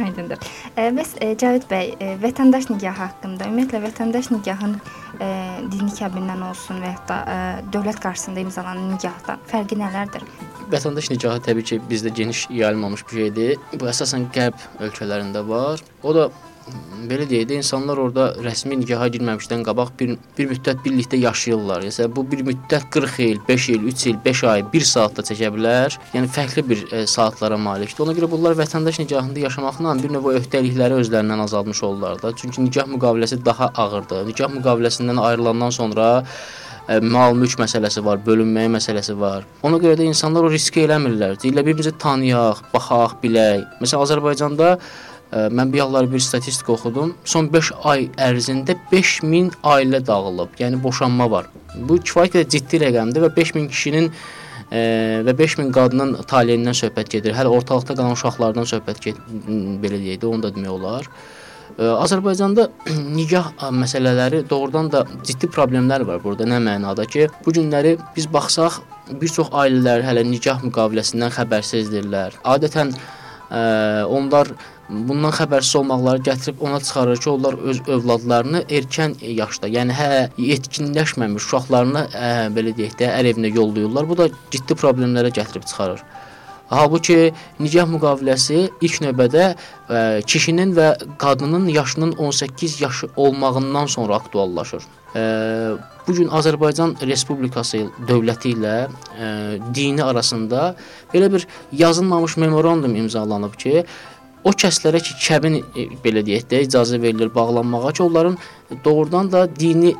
[0.05, 0.49] Aydındır.
[0.75, 4.75] E, bəs e, Cavit bəy, e, vətəndaş nigahı haqqında, ümumiyyətlə vətəndaş nigahın
[5.19, 5.29] e,
[5.71, 7.39] dini kəbindən olsun və ya da e,
[7.73, 10.25] dövlət qarşısında imzalanan nigahdan fərqi nələrdir?
[10.73, 13.57] Vətəndaş nikahı təbii ki, bizdə geniş yayılmamış bir şeydir.
[13.77, 15.83] Bu əsasən qərb ölkələrində var.
[16.03, 16.29] O da
[17.09, 21.85] belə deyək də insanlar orada rəsmi nikaha girməmişdən qabaq bir bir müddət birlikdə yaşayırlar.
[21.87, 25.25] Yəni bu bir müddət 40 il, 5 il, 3 il, 5 ay, 1 saat da
[25.25, 25.97] çəkə bilər.
[26.13, 28.05] Yəni fərqli bir e, saatlara malikdir.
[28.05, 32.35] Ona görə bunlar vətəndaş nikahında yaşamaqla bir növ öhdəlikləri özlərindən azaltmış olurlar da.
[32.37, 34.27] Çünki nikah müqaviləsi daha ağırdır.
[34.29, 36.09] Nikah müqaviləsindən ayrılandan sonra
[36.87, 39.47] ə, mal mülk məsələsi var, bölünməyə məsələsi var.
[39.67, 41.39] Ona görə də insanlar o riski eləmirlər.
[41.41, 43.65] Deyirlər bir-birimizi tanıyaq, baxaq, bilək.
[43.81, 44.75] Məsələn Azərbaycanda
[45.31, 47.15] mən bir yıllar bir statistika oxudum.
[47.23, 50.57] Son 5 ay ərzində 5000 ailə dağılıb.
[50.59, 51.47] Yəni boşanma var.
[51.75, 54.81] Bu kifayət qədər ciddi rəqəmdir və 5000 kişinin ə,
[55.27, 57.35] və 5000 qadının taleyindən söhbət gedir.
[57.37, 59.21] Hələ ortalıqda qalan uşaqlardan söhbət gedir,
[59.83, 61.07] belə deyək də, onu da demək olar.
[61.77, 62.67] Ə, Azərbaycanda
[63.19, 66.49] nikah məsələləri doğrudan da ciddi problemlər var burada.
[66.49, 68.81] Nə mənada ki, bu günləri biz baxsaq,
[69.21, 72.41] bir çox ailələr hələ nikah müqaviləsindən xəbərsizdirlər.
[72.55, 73.63] Adətən ə,
[74.11, 74.51] onlar
[74.91, 81.47] bundan xəbərsiz olmaqları gətirib ona çıxarır ki, onlar öz övladlarını erkən yaşda, yəni hə yetkinləşməmiş
[81.47, 84.09] uşaqlarını ə, belə deyək də ər evinə yollayırlar.
[84.09, 86.03] Bu da ciddi problemlərə gətirib çıxarır.
[86.71, 94.85] Halbuki nikah müqaviləsi ilk növbədə ə, kişinin və qadının yaşının 18 yaşı olmağından sonra aktuallaşır.
[95.15, 95.23] Ə,
[96.07, 99.33] bu gün Azərbaycan Respublikası dövləti ilə ə,
[99.75, 100.71] dini arasında
[101.13, 103.83] belə bir yazılmamış memorandum imzalanıb ki,
[104.43, 108.37] o kəslərə ki, kəbin e, belə deyək də icazə verilir bağlanmağa ki, onların
[108.85, 109.91] doğrudan da dini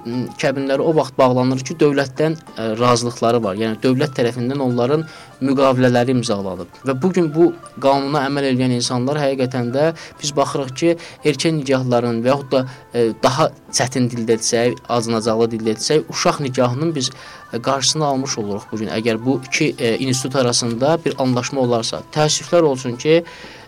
[0.41, 3.59] kəbinləri o vaxt bağlanır ki, dövlətdən e, razılıqları var.
[3.61, 5.05] Yəni dövlət tərəfindən onların
[5.45, 6.81] müqavilələri imzalanıb.
[6.87, 7.51] Və bu gün bu
[7.81, 13.07] qanuna əməl edən insanlar həqiqətən də biz baxırıq ki, erkən nikahların və yaxud da e,
[13.23, 17.11] daha çətin dildə desək, acınacaqlı dildə desək, uşaq nikahının biz
[17.51, 18.91] qarşısını almış oluruq bu gün.
[18.95, 23.23] Əgər bu iki institut arasında bir anlaşma olarsa, təəssüflər olsun ki,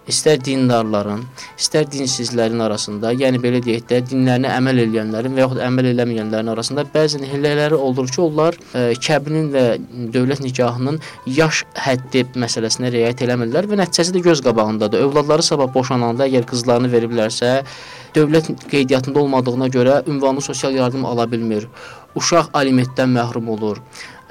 [0.09, 1.21] istər dindarların,
[1.59, 6.85] istər dinsizlərin arasında, yəni belə deyək də, dinlərinə əməl edənlərin və yaxud əməl eləməyənlərin arasında
[6.93, 9.65] bəzən hillələri olur ki, onlar ə, kəbinin və
[10.15, 10.99] dövlət nikahının
[11.39, 15.07] yaş həddi məsələsinə riayət eləmirlər və nəticəsi də göz qabağındadır.
[15.07, 17.55] Övladları sabah boşananda əgər qızlarını veriblərsə,
[18.15, 21.69] dövlət qeydiyyatında olmadığına görə ünvanlı sosial yardım ala bilmir.
[22.15, 23.79] Uşaq alimentdən məhrum olur.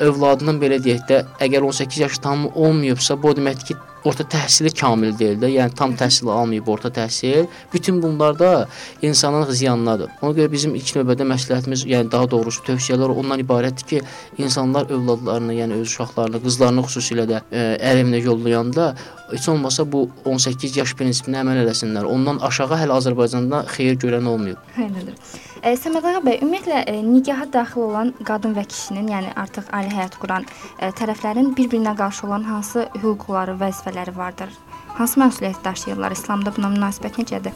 [0.00, 5.12] Övladının belə deyək də, əgər 18 yaşı tam olmayıbsa, bu deməkdir ki, orta təhsili kamil
[5.18, 7.46] deyil də, yəni tam təhsil almayıb orta təhsil.
[7.72, 8.68] Bütün bunlar da
[9.02, 10.10] insanın ziyanınadır.
[10.22, 14.02] Ona görə bizim ilk növbədə məsləhətimiz, yəni daha doğrusu tövsiyələr ondan ibarətdir ki,
[14.38, 18.92] insanlar övladlarını, yəni öz uşaqlarını, qızlarını xüsusilə də ə, ər evinə yollayanda
[19.30, 22.08] heç olmasa bu 18 yaş prinsipinə əməl eləsinlər.
[22.10, 24.70] Ondan aşağı hələ Azərbaycanda xeyir görən olmayıb.
[24.88, 25.50] Elədir.
[25.62, 29.92] E, Səməd ağa bəy, ümumiyyətlə e, nikaha daxil olan qadın və kişinin, yəni artıq ailə
[29.94, 30.42] həyat quran
[30.82, 34.50] e, tərəflərin bir-birinə qarşı olan hansı hüquqları, vəzifələri vardır?
[34.96, 36.16] Hansı məsuliyyət daşıyırlar?
[36.18, 37.54] İslamda buna münasibət necədir?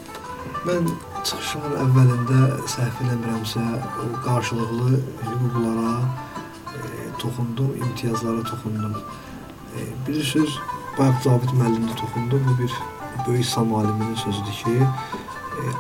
[0.69, 0.87] Mən
[1.27, 2.45] çıxışımın əvvəlində
[2.77, 3.67] səhv eləmirəmsə,
[4.29, 8.95] qarşılıqlı hüquqlara e, toxundum, imtiyazlara toxundum.
[9.75, 10.61] E, bilirsiniz,
[10.95, 12.39] bayaq Cavid müəllim də toxundu.
[12.47, 12.79] Bu bir
[13.27, 14.79] böyük İslam aliminin sözüdür ki,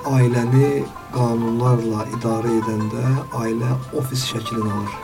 [0.08, 0.84] ailəni
[1.14, 3.04] qanunlarla idarə edəndə
[3.40, 4.94] ailə ofis şəklini alır.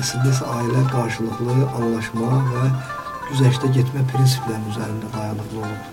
[0.00, 2.64] Əslində isə ailə qarşılıqlı anlaşma və
[3.30, 5.92] güzəştə getmə prinsiplərinin üzərində dayanıqlı olub.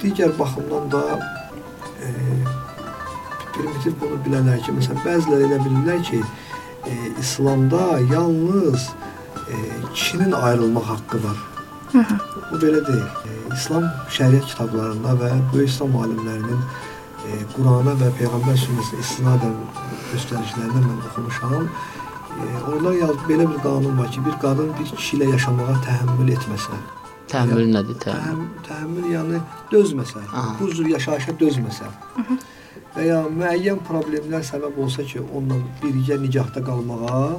[0.00, 1.02] Digər baxımdan da
[2.00, 2.10] e,
[3.54, 6.22] primitiv bunu bilərlər ki, məsələn, bəziləri elə bilirlər ki,
[6.88, 8.88] e, İslamda yalnız
[9.50, 9.56] e,
[9.94, 11.49] kişinin ayrılmaq haqqı var.
[11.94, 13.06] Bu belə deyil.
[13.26, 16.60] E, İslam şəriət kitablarında və böyük İslam alimlərinin
[17.26, 19.56] e, Qurana və Peyğəmbər sünnəsinə istinadən
[20.12, 21.66] göstəricilərindən mən oxumuşam.
[22.30, 26.32] E, orada yaz belə bir qanun var ki, bir qadın bir kişi ilə yaşamağa təhəmmül
[26.36, 26.78] etməsə,
[27.30, 27.98] Təhəmmül nədir?
[28.02, 28.46] Təhəmmül.
[28.66, 30.54] təhəmmül, yəni dözməsə, Aha.
[30.60, 31.90] bu cür yaşayışa dözməsə
[32.96, 37.38] və ya müəyyən problemlər səbəb olsa ki, onunla birgə nicahda qalmağa,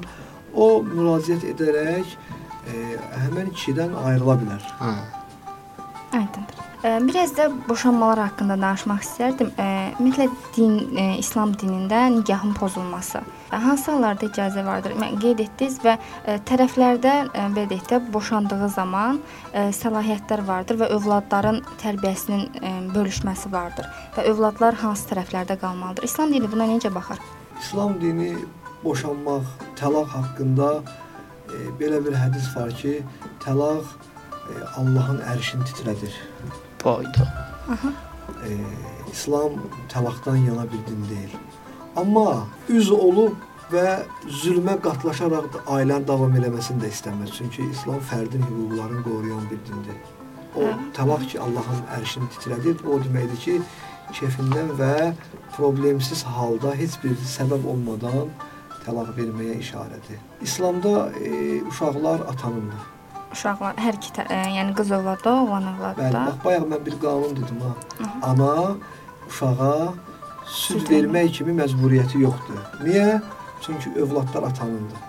[0.55, 2.15] o müraciət edərək
[2.67, 4.67] e, həmin kişidən ayrıla bilər.
[4.79, 4.95] Ha.
[6.13, 6.61] Aydındır.
[6.83, 9.51] Biraz da boşanmalar haqqında danışmaq istərdim.
[9.99, 13.21] Ümumiyyətlə din e, İslam dinində nikahın pozulması
[13.51, 14.95] hansı hallarda icazə vardır?
[14.97, 15.93] Mən qeyd etdiniz və
[16.25, 19.19] e, tərəflərdə e, belə deyək də boşandığı zaman
[19.53, 23.85] səlahiyyətlər vardır və övladların tərbiyəsinin bölüşməsi vardır
[24.17, 26.09] və övladlar hansı tərəflərdə qalmalıdır?
[26.09, 27.21] İslam dini buna necə baxır?
[27.59, 28.33] İslam dini
[28.83, 29.45] boşanmaq,
[29.77, 30.73] təlaq haqqında
[31.79, 32.99] belə bir hədis var ki,
[33.43, 36.15] təlaq e, Allahın ərşini titrədir.
[36.83, 37.27] Payda.
[38.47, 38.57] e,
[39.11, 39.61] İslam
[39.93, 41.35] təlaqdan yana bir din deyil.
[41.95, 43.35] Amma üz olub
[43.71, 44.01] və
[44.41, 47.35] zülmə qatlaşaraq da ailənin davam eləməsini də istəməz.
[47.37, 49.99] Çünki İslam fərdin hüquqlarını qoruyan bir dindir.
[50.55, 53.59] O təlaq ki, Allahın ərşini titrədir, o deməkdir ki,
[54.17, 54.95] kefindən və
[55.55, 58.31] problemsiz halda heç bir səbəb olmadan
[58.85, 60.19] təlaq verməyə işarədir.
[60.41, 62.81] İslamda e, uşaqlar atanındır.
[63.31, 66.25] Uşaqlar hər iki, tə- e, yəni qız övladda, oğlan Bəli, övladda.
[66.27, 67.71] bax bayaq mən bir qanun dedim ha.
[68.21, 68.51] Ana
[69.29, 69.93] uşağa
[70.45, 72.59] süd Süd vermək kimi məcburiyyəti yoxdur.
[72.83, 73.21] Niyə?
[73.61, 74.99] Çünki övladlar atanındır.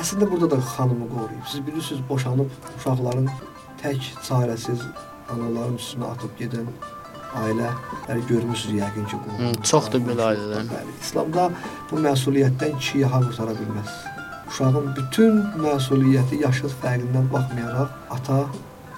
[0.00, 1.46] Əslində burada da xanımı qoruyub.
[1.48, 3.28] Siz bilirsiniz, boşanıb uşaqların
[3.82, 4.82] tək çarəsiz
[5.32, 6.66] anaların üstünə atıb gedən
[7.44, 10.68] ailələri görmüsünüz yəqin ki, Hı, çoxdur belə ailələr.
[10.74, 11.48] Bəli, İslamda
[11.90, 13.90] bu məsuliyyətdən kişi yaxa qurtara bilməz.
[14.48, 18.46] Uşağın bütün məsuliyyəti yaşı fərqindən baxmayaraq ata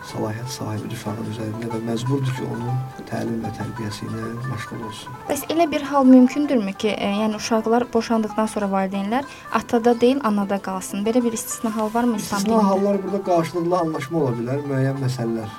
[0.08, 2.78] səlahiyyət sahibidir uşağın üzərində və məcburdur ki, onun
[3.10, 5.18] təlim və tərbiyəsi ilə məşğul olsun.
[5.28, 9.28] Bəs elə bir hal mümkündürmü ki, e, yəni uşaqlar boşandıqdan sonra valideynlər
[9.60, 11.04] atada deyil, anada qalsın?
[11.04, 12.68] Belə bir istisna hal varmı İslam İstisna dinində?
[12.70, 15.54] hallar burada qarşılıqlı anlaşma ola bilər, müəyyən məsələlər.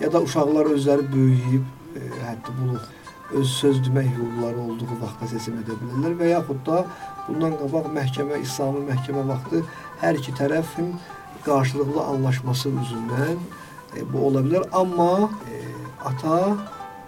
[0.00, 1.64] Ya da uşaqlar özləri böyüyüb,
[1.96, 2.88] e, həddi buluq,
[3.38, 6.82] öz söz demək hüquqları olduğu vaxtda seçim edə bilərlər və yaxud da
[7.28, 9.62] bundan qabaq məhkəmə, İslami məhkəmə vaxtı
[10.02, 10.92] hər iki tərəfin
[11.46, 13.38] qarşılıqlı anlaşması üzündən
[13.96, 15.62] e, bu ola bilər, amma e,
[16.10, 16.56] ata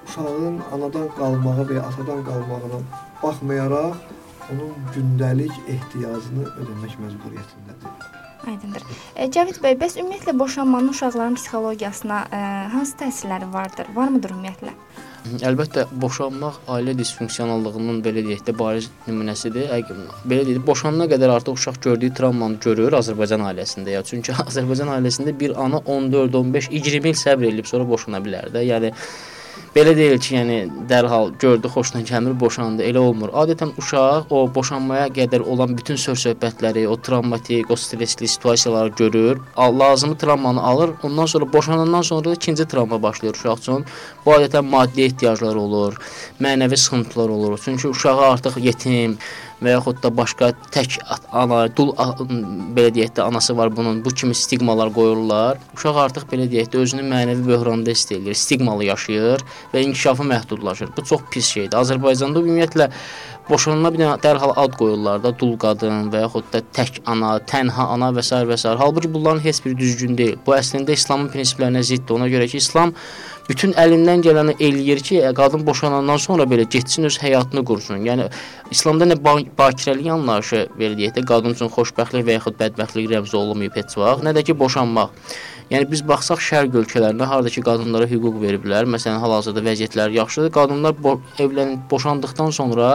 [0.06, 2.82] uşağın anadan qalmağı və ya atadan qalmağına
[3.22, 4.02] baxmayaraq
[4.52, 8.21] onun gündəlik ehtiyacını ödəmək məcburiyyətindədir.
[8.46, 8.82] Aydındır.
[9.16, 12.42] E, Cəvid bəy, bəs ümumiyyətlə boşanmanın uşaqların psixologiyasına e,
[12.74, 13.90] hansı təsirləri vardır?
[13.94, 14.74] Varmıdır ümumiyyətlə?
[15.46, 19.70] Əlbəttə boşanmaq ailə disfunksiyonallığının belə deyək də bariz nümunəsidir.
[20.26, 24.02] Belə deyək, boşanana qədər artıq uşaq gördüyü travmanı görür Azərbaycan ailəsində ya.
[24.02, 28.64] Çünki Azərbaycan ailəsində bir ana 14, 15, 20 il səbr edib sonra boşana bilər də.
[28.66, 28.90] Yəni
[29.74, 30.56] belə deyil ki, yəni
[30.88, 32.84] dərhal gördü, xoşuna gəlmir, boşandı.
[32.84, 33.32] Elə olmur.
[33.42, 40.18] Adətən uşaq o boşanmaya qədər olan bütün söz-söhbətləri, o travmatik, o stressli situasiyaları görür, lazımi
[40.18, 40.90] travmanı alır.
[41.02, 43.84] Ondan sonra boşanandan sonra da ikinci travma başlayır uşaq üçün.
[44.26, 45.96] Bu adətən maddi ehtiyaclar olur,
[46.40, 47.60] mənəvi sıxıntılar olur.
[47.64, 49.18] Çünki uşağı artıq yetim
[49.62, 50.98] və yaxud da başqa tək
[51.32, 51.92] ana, dul
[52.76, 54.02] belə deyək də anası var bunun.
[54.04, 55.60] Bu kimi stigmalar qoyurlar.
[55.76, 59.44] Uşaq artıq belə deyək də özünü mənəvi böhranda hiss eləyir, stigmalı yaşayır
[59.74, 60.96] və inkişafı məhdudlaşır.
[60.96, 61.78] Bu çox pis şeydir.
[61.78, 62.90] Azərbaycanda ümumiyyətlə
[63.48, 67.88] boşanma bir dənə dərhal ad qoyurlar da, dul qadın və yaxud da tək ana, tənha
[67.94, 68.38] ana və s.
[68.48, 68.68] və s.
[68.82, 70.38] Halbuki bunların heç biri düzgün deyil.
[70.46, 72.14] Bu əslində İslamın prinsiplərinə ziddir.
[72.16, 72.94] Ona görə ki, İslam
[73.48, 78.02] bütün əlindən gələni eləyir ki, e, qadın boşanandan sonra belə getsin öz həyatını qursun.
[78.06, 78.28] Yəni
[78.70, 83.76] İslamda nə ba bakirəlik anlayışı deyək də qadın üçün xoşbəxtlik və yaxud bədbəxtlik rəmzi olunmayıb
[83.80, 85.10] heç vaxt, nə də ki boşanmaq.
[85.72, 90.50] Yəni biz baxsaq şərq ölkələrində harda ki qadınlara hüquq veriblər, məsələn hal-hazırda vəziyyətlər yaxşıdır.
[90.52, 92.88] Qadınlar bo evlənib boşandıqdan sonra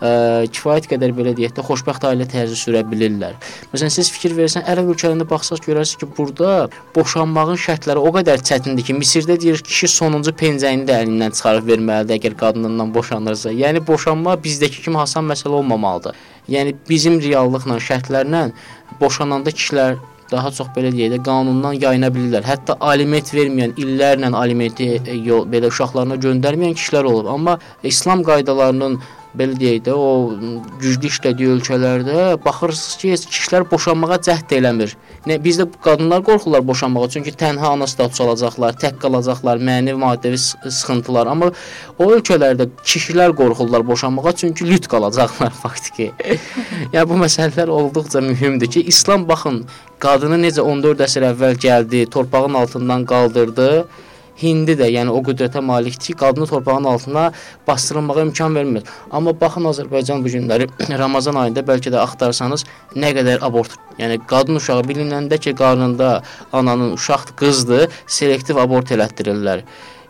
[0.00, 0.10] ə,
[0.52, 3.36] kifayət qədər belə deyək də xoşbəxt ailə tərzi sürə bilirlər.
[3.72, 8.86] Məsələn siz fikir versən ərəb ölkələrində baxsaq görərsiniz ki, burada boşanmağın şərtləri o qədər çətindir
[8.88, 13.54] ki, Misirdə deyir kişi sonuncu pencəyini də əlindən çıxarıb verməlidir əgər qadınından boşanırsa.
[13.56, 16.16] Yəni boşanma bizdəki kimi asan məsələ olmamalıdır.
[16.50, 18.46] Yəni bizim reallıqla, şərtlərlə
[19.00, 19.98] boşananda kişilər
[20.30, 22.44] daha çox belə deyək də qanundan yayına bilirlər.
[22.46, 27.30] Hətta aliment verməyən, illərlə alimenti e, yol belə uşaqlarına göndərməyən kişilər olub.
[27.34, 29.00] Amma İslam qaydalarının
[29.36, 30.34] belə deyək də, o
[30.80, 34.96] güclü işlədiyi ölkələrdə baxırsınız ki, heç kişilər boşanmağa cəhd eləmir.
[35.28, 41.30] Nə bizdə qadınlar qorxurlar boşanmağa, çünki tənha ana statusu alacaqlar, tək qalacaqlar, mənəvi maddi sıxıntılar.
[41.30, 41.52] Amma
[41.98, 46.10] o ölkələrdə kişilər qorxurlar boşanmağa, çünki lüt qalacaqlar faktiki.
[46.92, 49.64] yəni bu məsələlər olduqca mühümdür ki, İslam baxın,
[50.02, 53.70] qadını necə 14 əsr əvvəl gəldi, torpağın altından qaldırdı
[54.40, 57.32] Hindi də, yəni o qüdrətə malikdir ki, qadını torpağın altına
[57.66, 58.82] bastırılmağa imkan vermir.
[59.10, 60.68] Amma baxın Azərbaycan bu günləri
[61.04, 62.64] Ramazan ayında bəlkə də axtarsanız
[62.96, 66.22] nə qədər abort, yəni qadın uşağı bilinəndə ki, qarnında
[66.52, 69.64] ananın uşaq qızdır, selektiv abort elətdirirlər.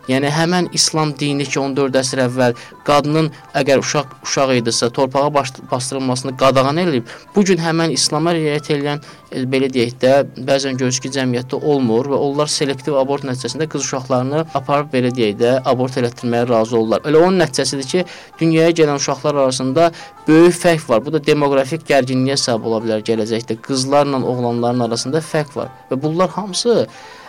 [0.09, 2.55] Yəni həmən İslam dini ki 14 əsr əvvəl
[2.87, 5.29] qadının əgər uşaq uşaq idisə torpağa
[5.71, 10.13] bastırılmasını qadağan edib, bu gün həmən İslama riayət edən e, belə deyək də
[10.47, 15.37] bəzən görürük ki, cəmiyyətdə olmur və onlar selektiv abort nəticəsində qız uşaqlarını aparıb belə deyək
[15.43, 17.05] də abort elətdirməyə razı olurlar.
[17.05, 18.05] Elə onun nəticəsidir ki,
[18.41, 19.91] dünyaya gələn uşaqlar arasında
[20.27, 21.05] böyük fərq var.
[21.05, 23.61] Bu da demoqrafik gərginliyə səbəb ola bilər gələcəkdə.
[23.61, 26.87] Qızlarla oğlanların arasında fərq var və bunlar hamısı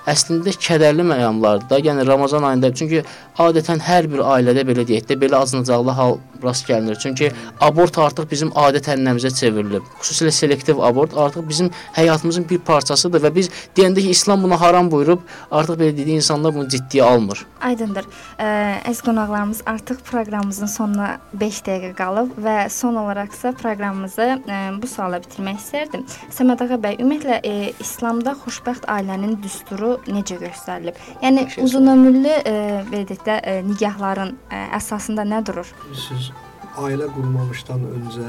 [0.09, 1.83] əslində kədərli məqamlardır.
[1.87, 3.03] Yəni Ramazan ayında çünki
[3.41, 6.99] adətən hər bir ailədə belə deyək də belə acınacaqlı hal rast gəlinir.
[6.99, 7.31] Çünki
[7.61, 9.87] abort artıq bizim adət-ənənəmizə çevrilib.
[10.03, 14.91] Xüsusilə selektiv abort artıq bizim həyatımızın bir parçasıdır və biz deyəndə ki, İslam bunu haram
[14.91, 17.45] buyurub, artıq belə dedik insanlar bunu ciddiyə almır.
[17.63, 18.09] Aydındır.
[18.43, 25.23] Əziz qonaqlarımız artıq proqramımızın sonuna 5 dəqiqə qalıb və son olaraqsa proqramımızı ə, bu suala
[25.23, 26.07] bitirmək istərdim.
[26.35, 30.99] Səməd ağa bəy, ümumiyyətlə ə, İslamda xoşbəxt ailənin düsturu necə göstərilib?
[31.25, 32.57] Yəni uzun ömürlü ə,
[32.91, 35.69] belə deyək də ə, nigahların ə, əsasında nə durur?
[35.93, 36.33] Siz
[36.81, 38.29] ailə qurmamışdan öncə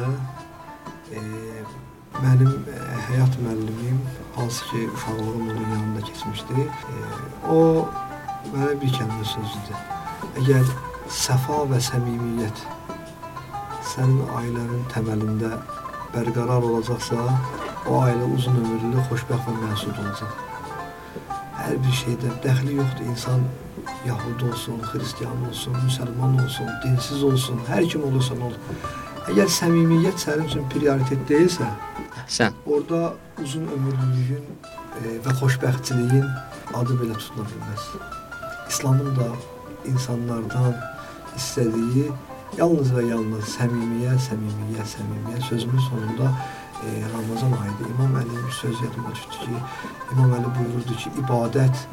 [1.16, 1.22] e,
[2.20, 4.00] mənim e, həyat müəllimim,
[4.36, 6.96] hansı ki uşaqlığım onun yanında keçmişdi, e,
[7.50, 7.88] o
[8.52, 9.84] mənə bir kəlmə sözdür.
[10.42, 10.74] Əgər
[11.08, 12.64] səfa və səmimiyyət
[13.94, 15.54] sənin ailənin təməlində
[16.14, 17.28] bərqərar olacaqsa,
[17.88, 20.53] o ailə uzun ömürlü, xoşbəxt və məsud olacaq.
[21.54, 23.06] Hər bir şeydə dəxli yoxdur.
[23.12, 23.44] İnsan
[24.08, 28.56] Yahudi olsun, Xristian olsun, müsəlman olsun, dinsiz olsun, hər kim olursan ol.
[29.32, 31.70] Əgər səmimiyyət sənin üçün prioritet deyilsə,
[32.28, 34.44] sən orada uzun ömürlülüyün
[35.00, 36.26] e, və xoşbəxtçiliyin
[36.80, 37.88] adı belə tutula bilməz.
[38.74, 39.30] İslamın da
[39.88, 40.74] insanlardan
[41.38, 42.10] istədiyi
[42.58, 46.34] yalnız və yalnız səmimiyyə, səmimiyyə, səmimiyyə sözümün sonunda
[46.88, 47.90] e, Ramazan ayıdır.
[47.94, 49.52] İmam Əli bir söz yadıma düşdü ki,
[50.14, 51.84] İmam Əli buyururdu ki, ibadət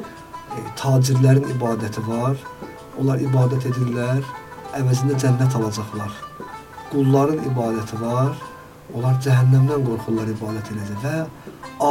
[0.55, 2.37] e, tacirlərin ibadəti var.
[2.99, 4.23] Onlar ibadət edirlər,
[4.79, 6.17] əvəzində cənnət alacaqlar.
[6.91, 8.35] Qulların ibadəti var.
[8.95, 11.15] Onlar cəhənnəmdən qorxurlar ibadət edəcək və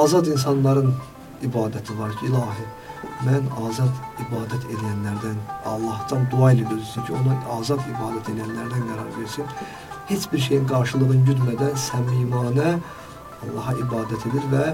[0.00, 0.92] azad insanların
[1.46, 2.66] ibadəti var ki, ilahi
[3.24, 5.38] mən azad ibadət edənlərdən
[5.68, 9.48] Allahdan dua ilə gözləsin ki, ona azad ibadət edənlərdən qərar versin.
[10.10, 12.72] Heç bir şeyin qarşılığını güdmədən səmimanə
[13.46, 14.64] Allaha ibadət edir və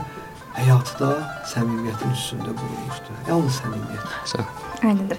[0.57, 1.11] həyatı da
[1.53, 3.21] səmimiyyətin üstündə qurulmuşdur.
[3.29, 4.17] Yalnız səmimiyyət.
[4.33, 5.19] sən Aydındır.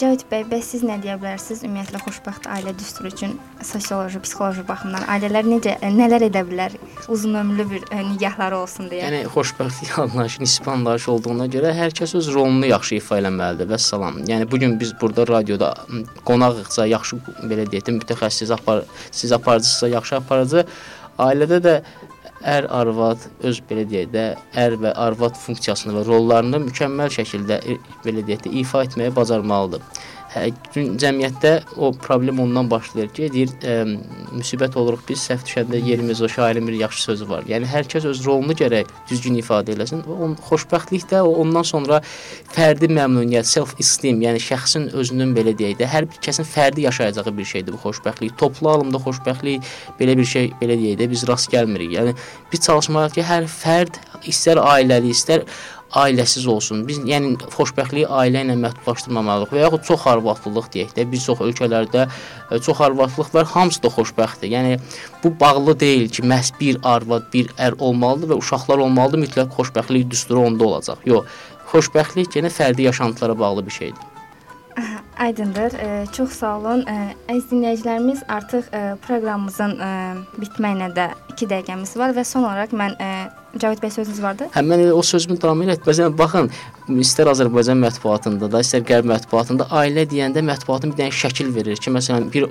[0.00, 3.34] Cavit bəy, bəs siz nə deyə bilərsiniz ümumiyyətlə xoşbəxt ailə düsturu üçün
[3.64, 6.76] sosioloji, psixoloji baxımdan ailələr necə nələr edə bilər
[7.12, 9.04] uzun ömürlü bir nigahları olsun deyə?
[9.04, 13.80] Yəni xoşbəxtlik anlayışı, nisbi anlayış olduğuna görə hər kəs öz rolunu yaxşı ifa eləməlidir və
[13.82, 14.22] salam.
[14.30, 15.74] Yəni bu gün biz burada radioda
[16.24, 20.66] qonaqıqsa, yaxşı belə deyək, mütəxəssis apar, siz aparıcısınızsa yaxşı aparıcı,
[21.18, 21.80] ailədə də
[22.46, 24.26] ər arvad öz belə deyək də
[24.62, 27.58] ər və arvad funksiyasını və rollarını mükəmməl şəkildə
[28.04, 29.82] belə deyək də ifa etməyi bacarmalıdır.
[30.36, 30.50] Hə,
[31.00, 33.76] cəmiyyətdə o problem ondan başlayır ki, deyir, ə,
[34.36, 37.46] müsibət oluruq biz, səhv düşəndə yerimiz o şairin bir yaxşı sözü var.
[37.48, 40.02] Yəni hər kəs öz rolunu gərək düzgün ifadə eləsin.
[40.04, 42.02] O xoşbəxtlik də ondan sonra
[42.52, 47.48] fərdi məmnuniyyət, self-esteem, yəni şəxsin özünün belə deyək də, hər bir kəsin fərdi yaşayacağı bir
[47.54, 48.36] şeydir bu xoşbəxtlik.
[48.36, 51.96] Toplu alımda xoşbəxtlik belə bir şey belə deyək də biz rast gəlmirik.
[51.96, 52.12] Yəni
[52.52, 53.96] biz çalışmalıyıq ki, hər fərd
[54.28, 55.48] istər ailəli, istər
[55.94, 56.82] ailəsiz olsun.
[56.88, 61.06] Biz yəni xoşbəxtliyi ailə ilə məhdudlaşdırmamalıyıq və yaxud çox arvadlılıq deyək də.
[61.12, 62.06] Bir çox ölkələrdə
[62.50, 64.50] e, çox arvadlıq var, hamısı da xoşbəxtdir.
[64.56, 64.80] Yəni
[65.24, 70.10] bu bağlı deyil ki, məhz bir arvad, bir ər olmalıdır və uşaqlar olmalıdır, mütləq xoşbəxtlik
[70.10, 71.06] düsturu onda olacaq.
[71.06, 71.40] Yox,
[71.72, 74.12] xoşbəxtlik yenə fərdi yaşantılara bağlı bir şeydir.
[75.18, 75.72] Aydındır.
[75.72, 76.82] E, çox sağ olun.
[76.84, 79.90] E, əziz dinləyicilərimiz, artıq e, proqramımızın e,
[80.36, 83.08] bitməyinə də 2 dəqiqəmiz var və son olaraq mən e,
[83.58, 84.48] Cavid bəy sözünüz vardı?
[84.52, 86.16] Hə mən o sözümü davam etməzəm.
[86.18, 86.50] Baxın,
[87.00, 91.90] istər Azərbaycan mətbuatında da, istər qərb mətbuatında ailə deyəndə mətbuatın bir dənə şəkil verir ki,
[91.94, 92.46] məsələn, bir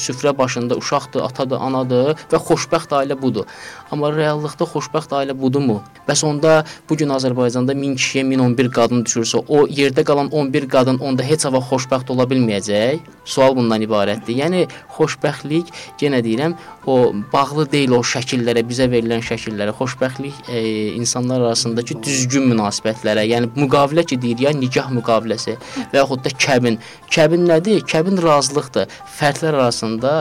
[0.00, 3.46] süfrə başında uşaqdır, atadır, anadır və xoşbəxt ailə budur.
[3.90, 5.78] Amma reallıqda xoşbəxt ailə budurmu?
[6.08, 10.98] Bəs onda bu gün Azərbaycanda 1000 kişiyə 1011 qadın düşürsə, o yerdə qalan 11 qadın
[10.98, 13.06] onda heç vaxt xoşbəxt ola bilməyəcək?
[13.24, 14.36] Sual bundan ibarətdir.
[14.42, 15.70] Yəni xoşbəxtlik,
[16.02, 19.74] yenə deyirəm, o bağlı deyil o şəkillərə, bizə verilən şəkillərə.
[19.78, 25.56] Xoşbəxtlik e, insanlar arasındakı düzgün münasibətlərə, yəni müqavilə ki deyir ya nikah müqaviləsi
[25.92, 26.78] və yaxud da kəbin.
[27.10, 27.82] Kəbin nədir?
[27.90, 28.88] Kəbin razılıqdır.
[29.18, 30.14] Fərdlər arasında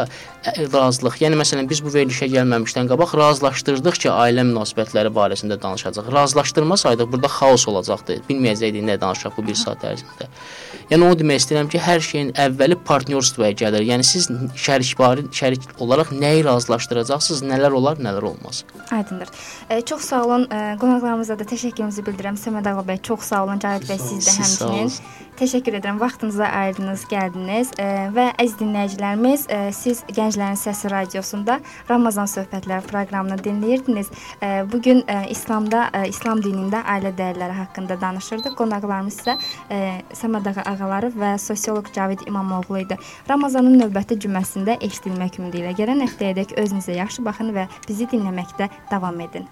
[0.46, 1.20] razılıq.
[1.20, 6.12] Yəni məsələn biz bu verilişə gəlməmişdən qabaq razılaşdırdıq ki, ailə münasibətləri barəsində danışacağıq.
[6.16, 8.22] Razılaşdırmasaydıq burada xaos olacaqdı.
[8.30, 10.30] Bilməyəcəkdik nə danışaq bu 1 saat ərzində.
[10.90, 13.86] Yəni onu demək istəyirəm ki, hər şeyin əvvəli partnyorstvaya gəlir.
[13.92, 18.64] Yəni siz şərikvari şərik olaraq nəyi razılaşdıracaqsınız, nələr olar, nələr olmaz.
[18.92, 19.30] Aydındır.
[19.70, 20.48] E, çox sağ olun.
[20.52, 22.40] E, qonaqlarımıza da təşəkkürümüzü bildirirəm.
[22.40, 23.60] Səməd ağa bəy, çox sağ olun.
[23.60, 24.96] Cavit bəy, siz də həmçinin.
[25.40, 26.00] Təşəkkür edirəm.
[26.02, 27.86] Vaxtınızı ayırdınız, gəldiniz e,
[28.16, 31.56] və əziz dinləyicilərimiz, e, siz Gənclərin Səsi radiosunda
[31.90, 34.12] Ramazan söhbətləri proqramını dinləyirdiniz.
[34.70, 35.02] Bu gün
[35.34, 38.54] İslamda, İslam dinində ailə dəyərləri haqqında danışırdıq.
[38.60, 39.38] Qonaqlarımız isə
[40.22, 43.00] Səməd ağa ağaları və sosioloq Cavid İmamoğlu idi.
[43.30, 49.18] Ramazanın növbəti cüməsində eşidilmək ümidi ilə gələn həftəyədək özünüzə yaxşı baxın və bizi dinləməkdə davam
[49.26, 49.50] edin.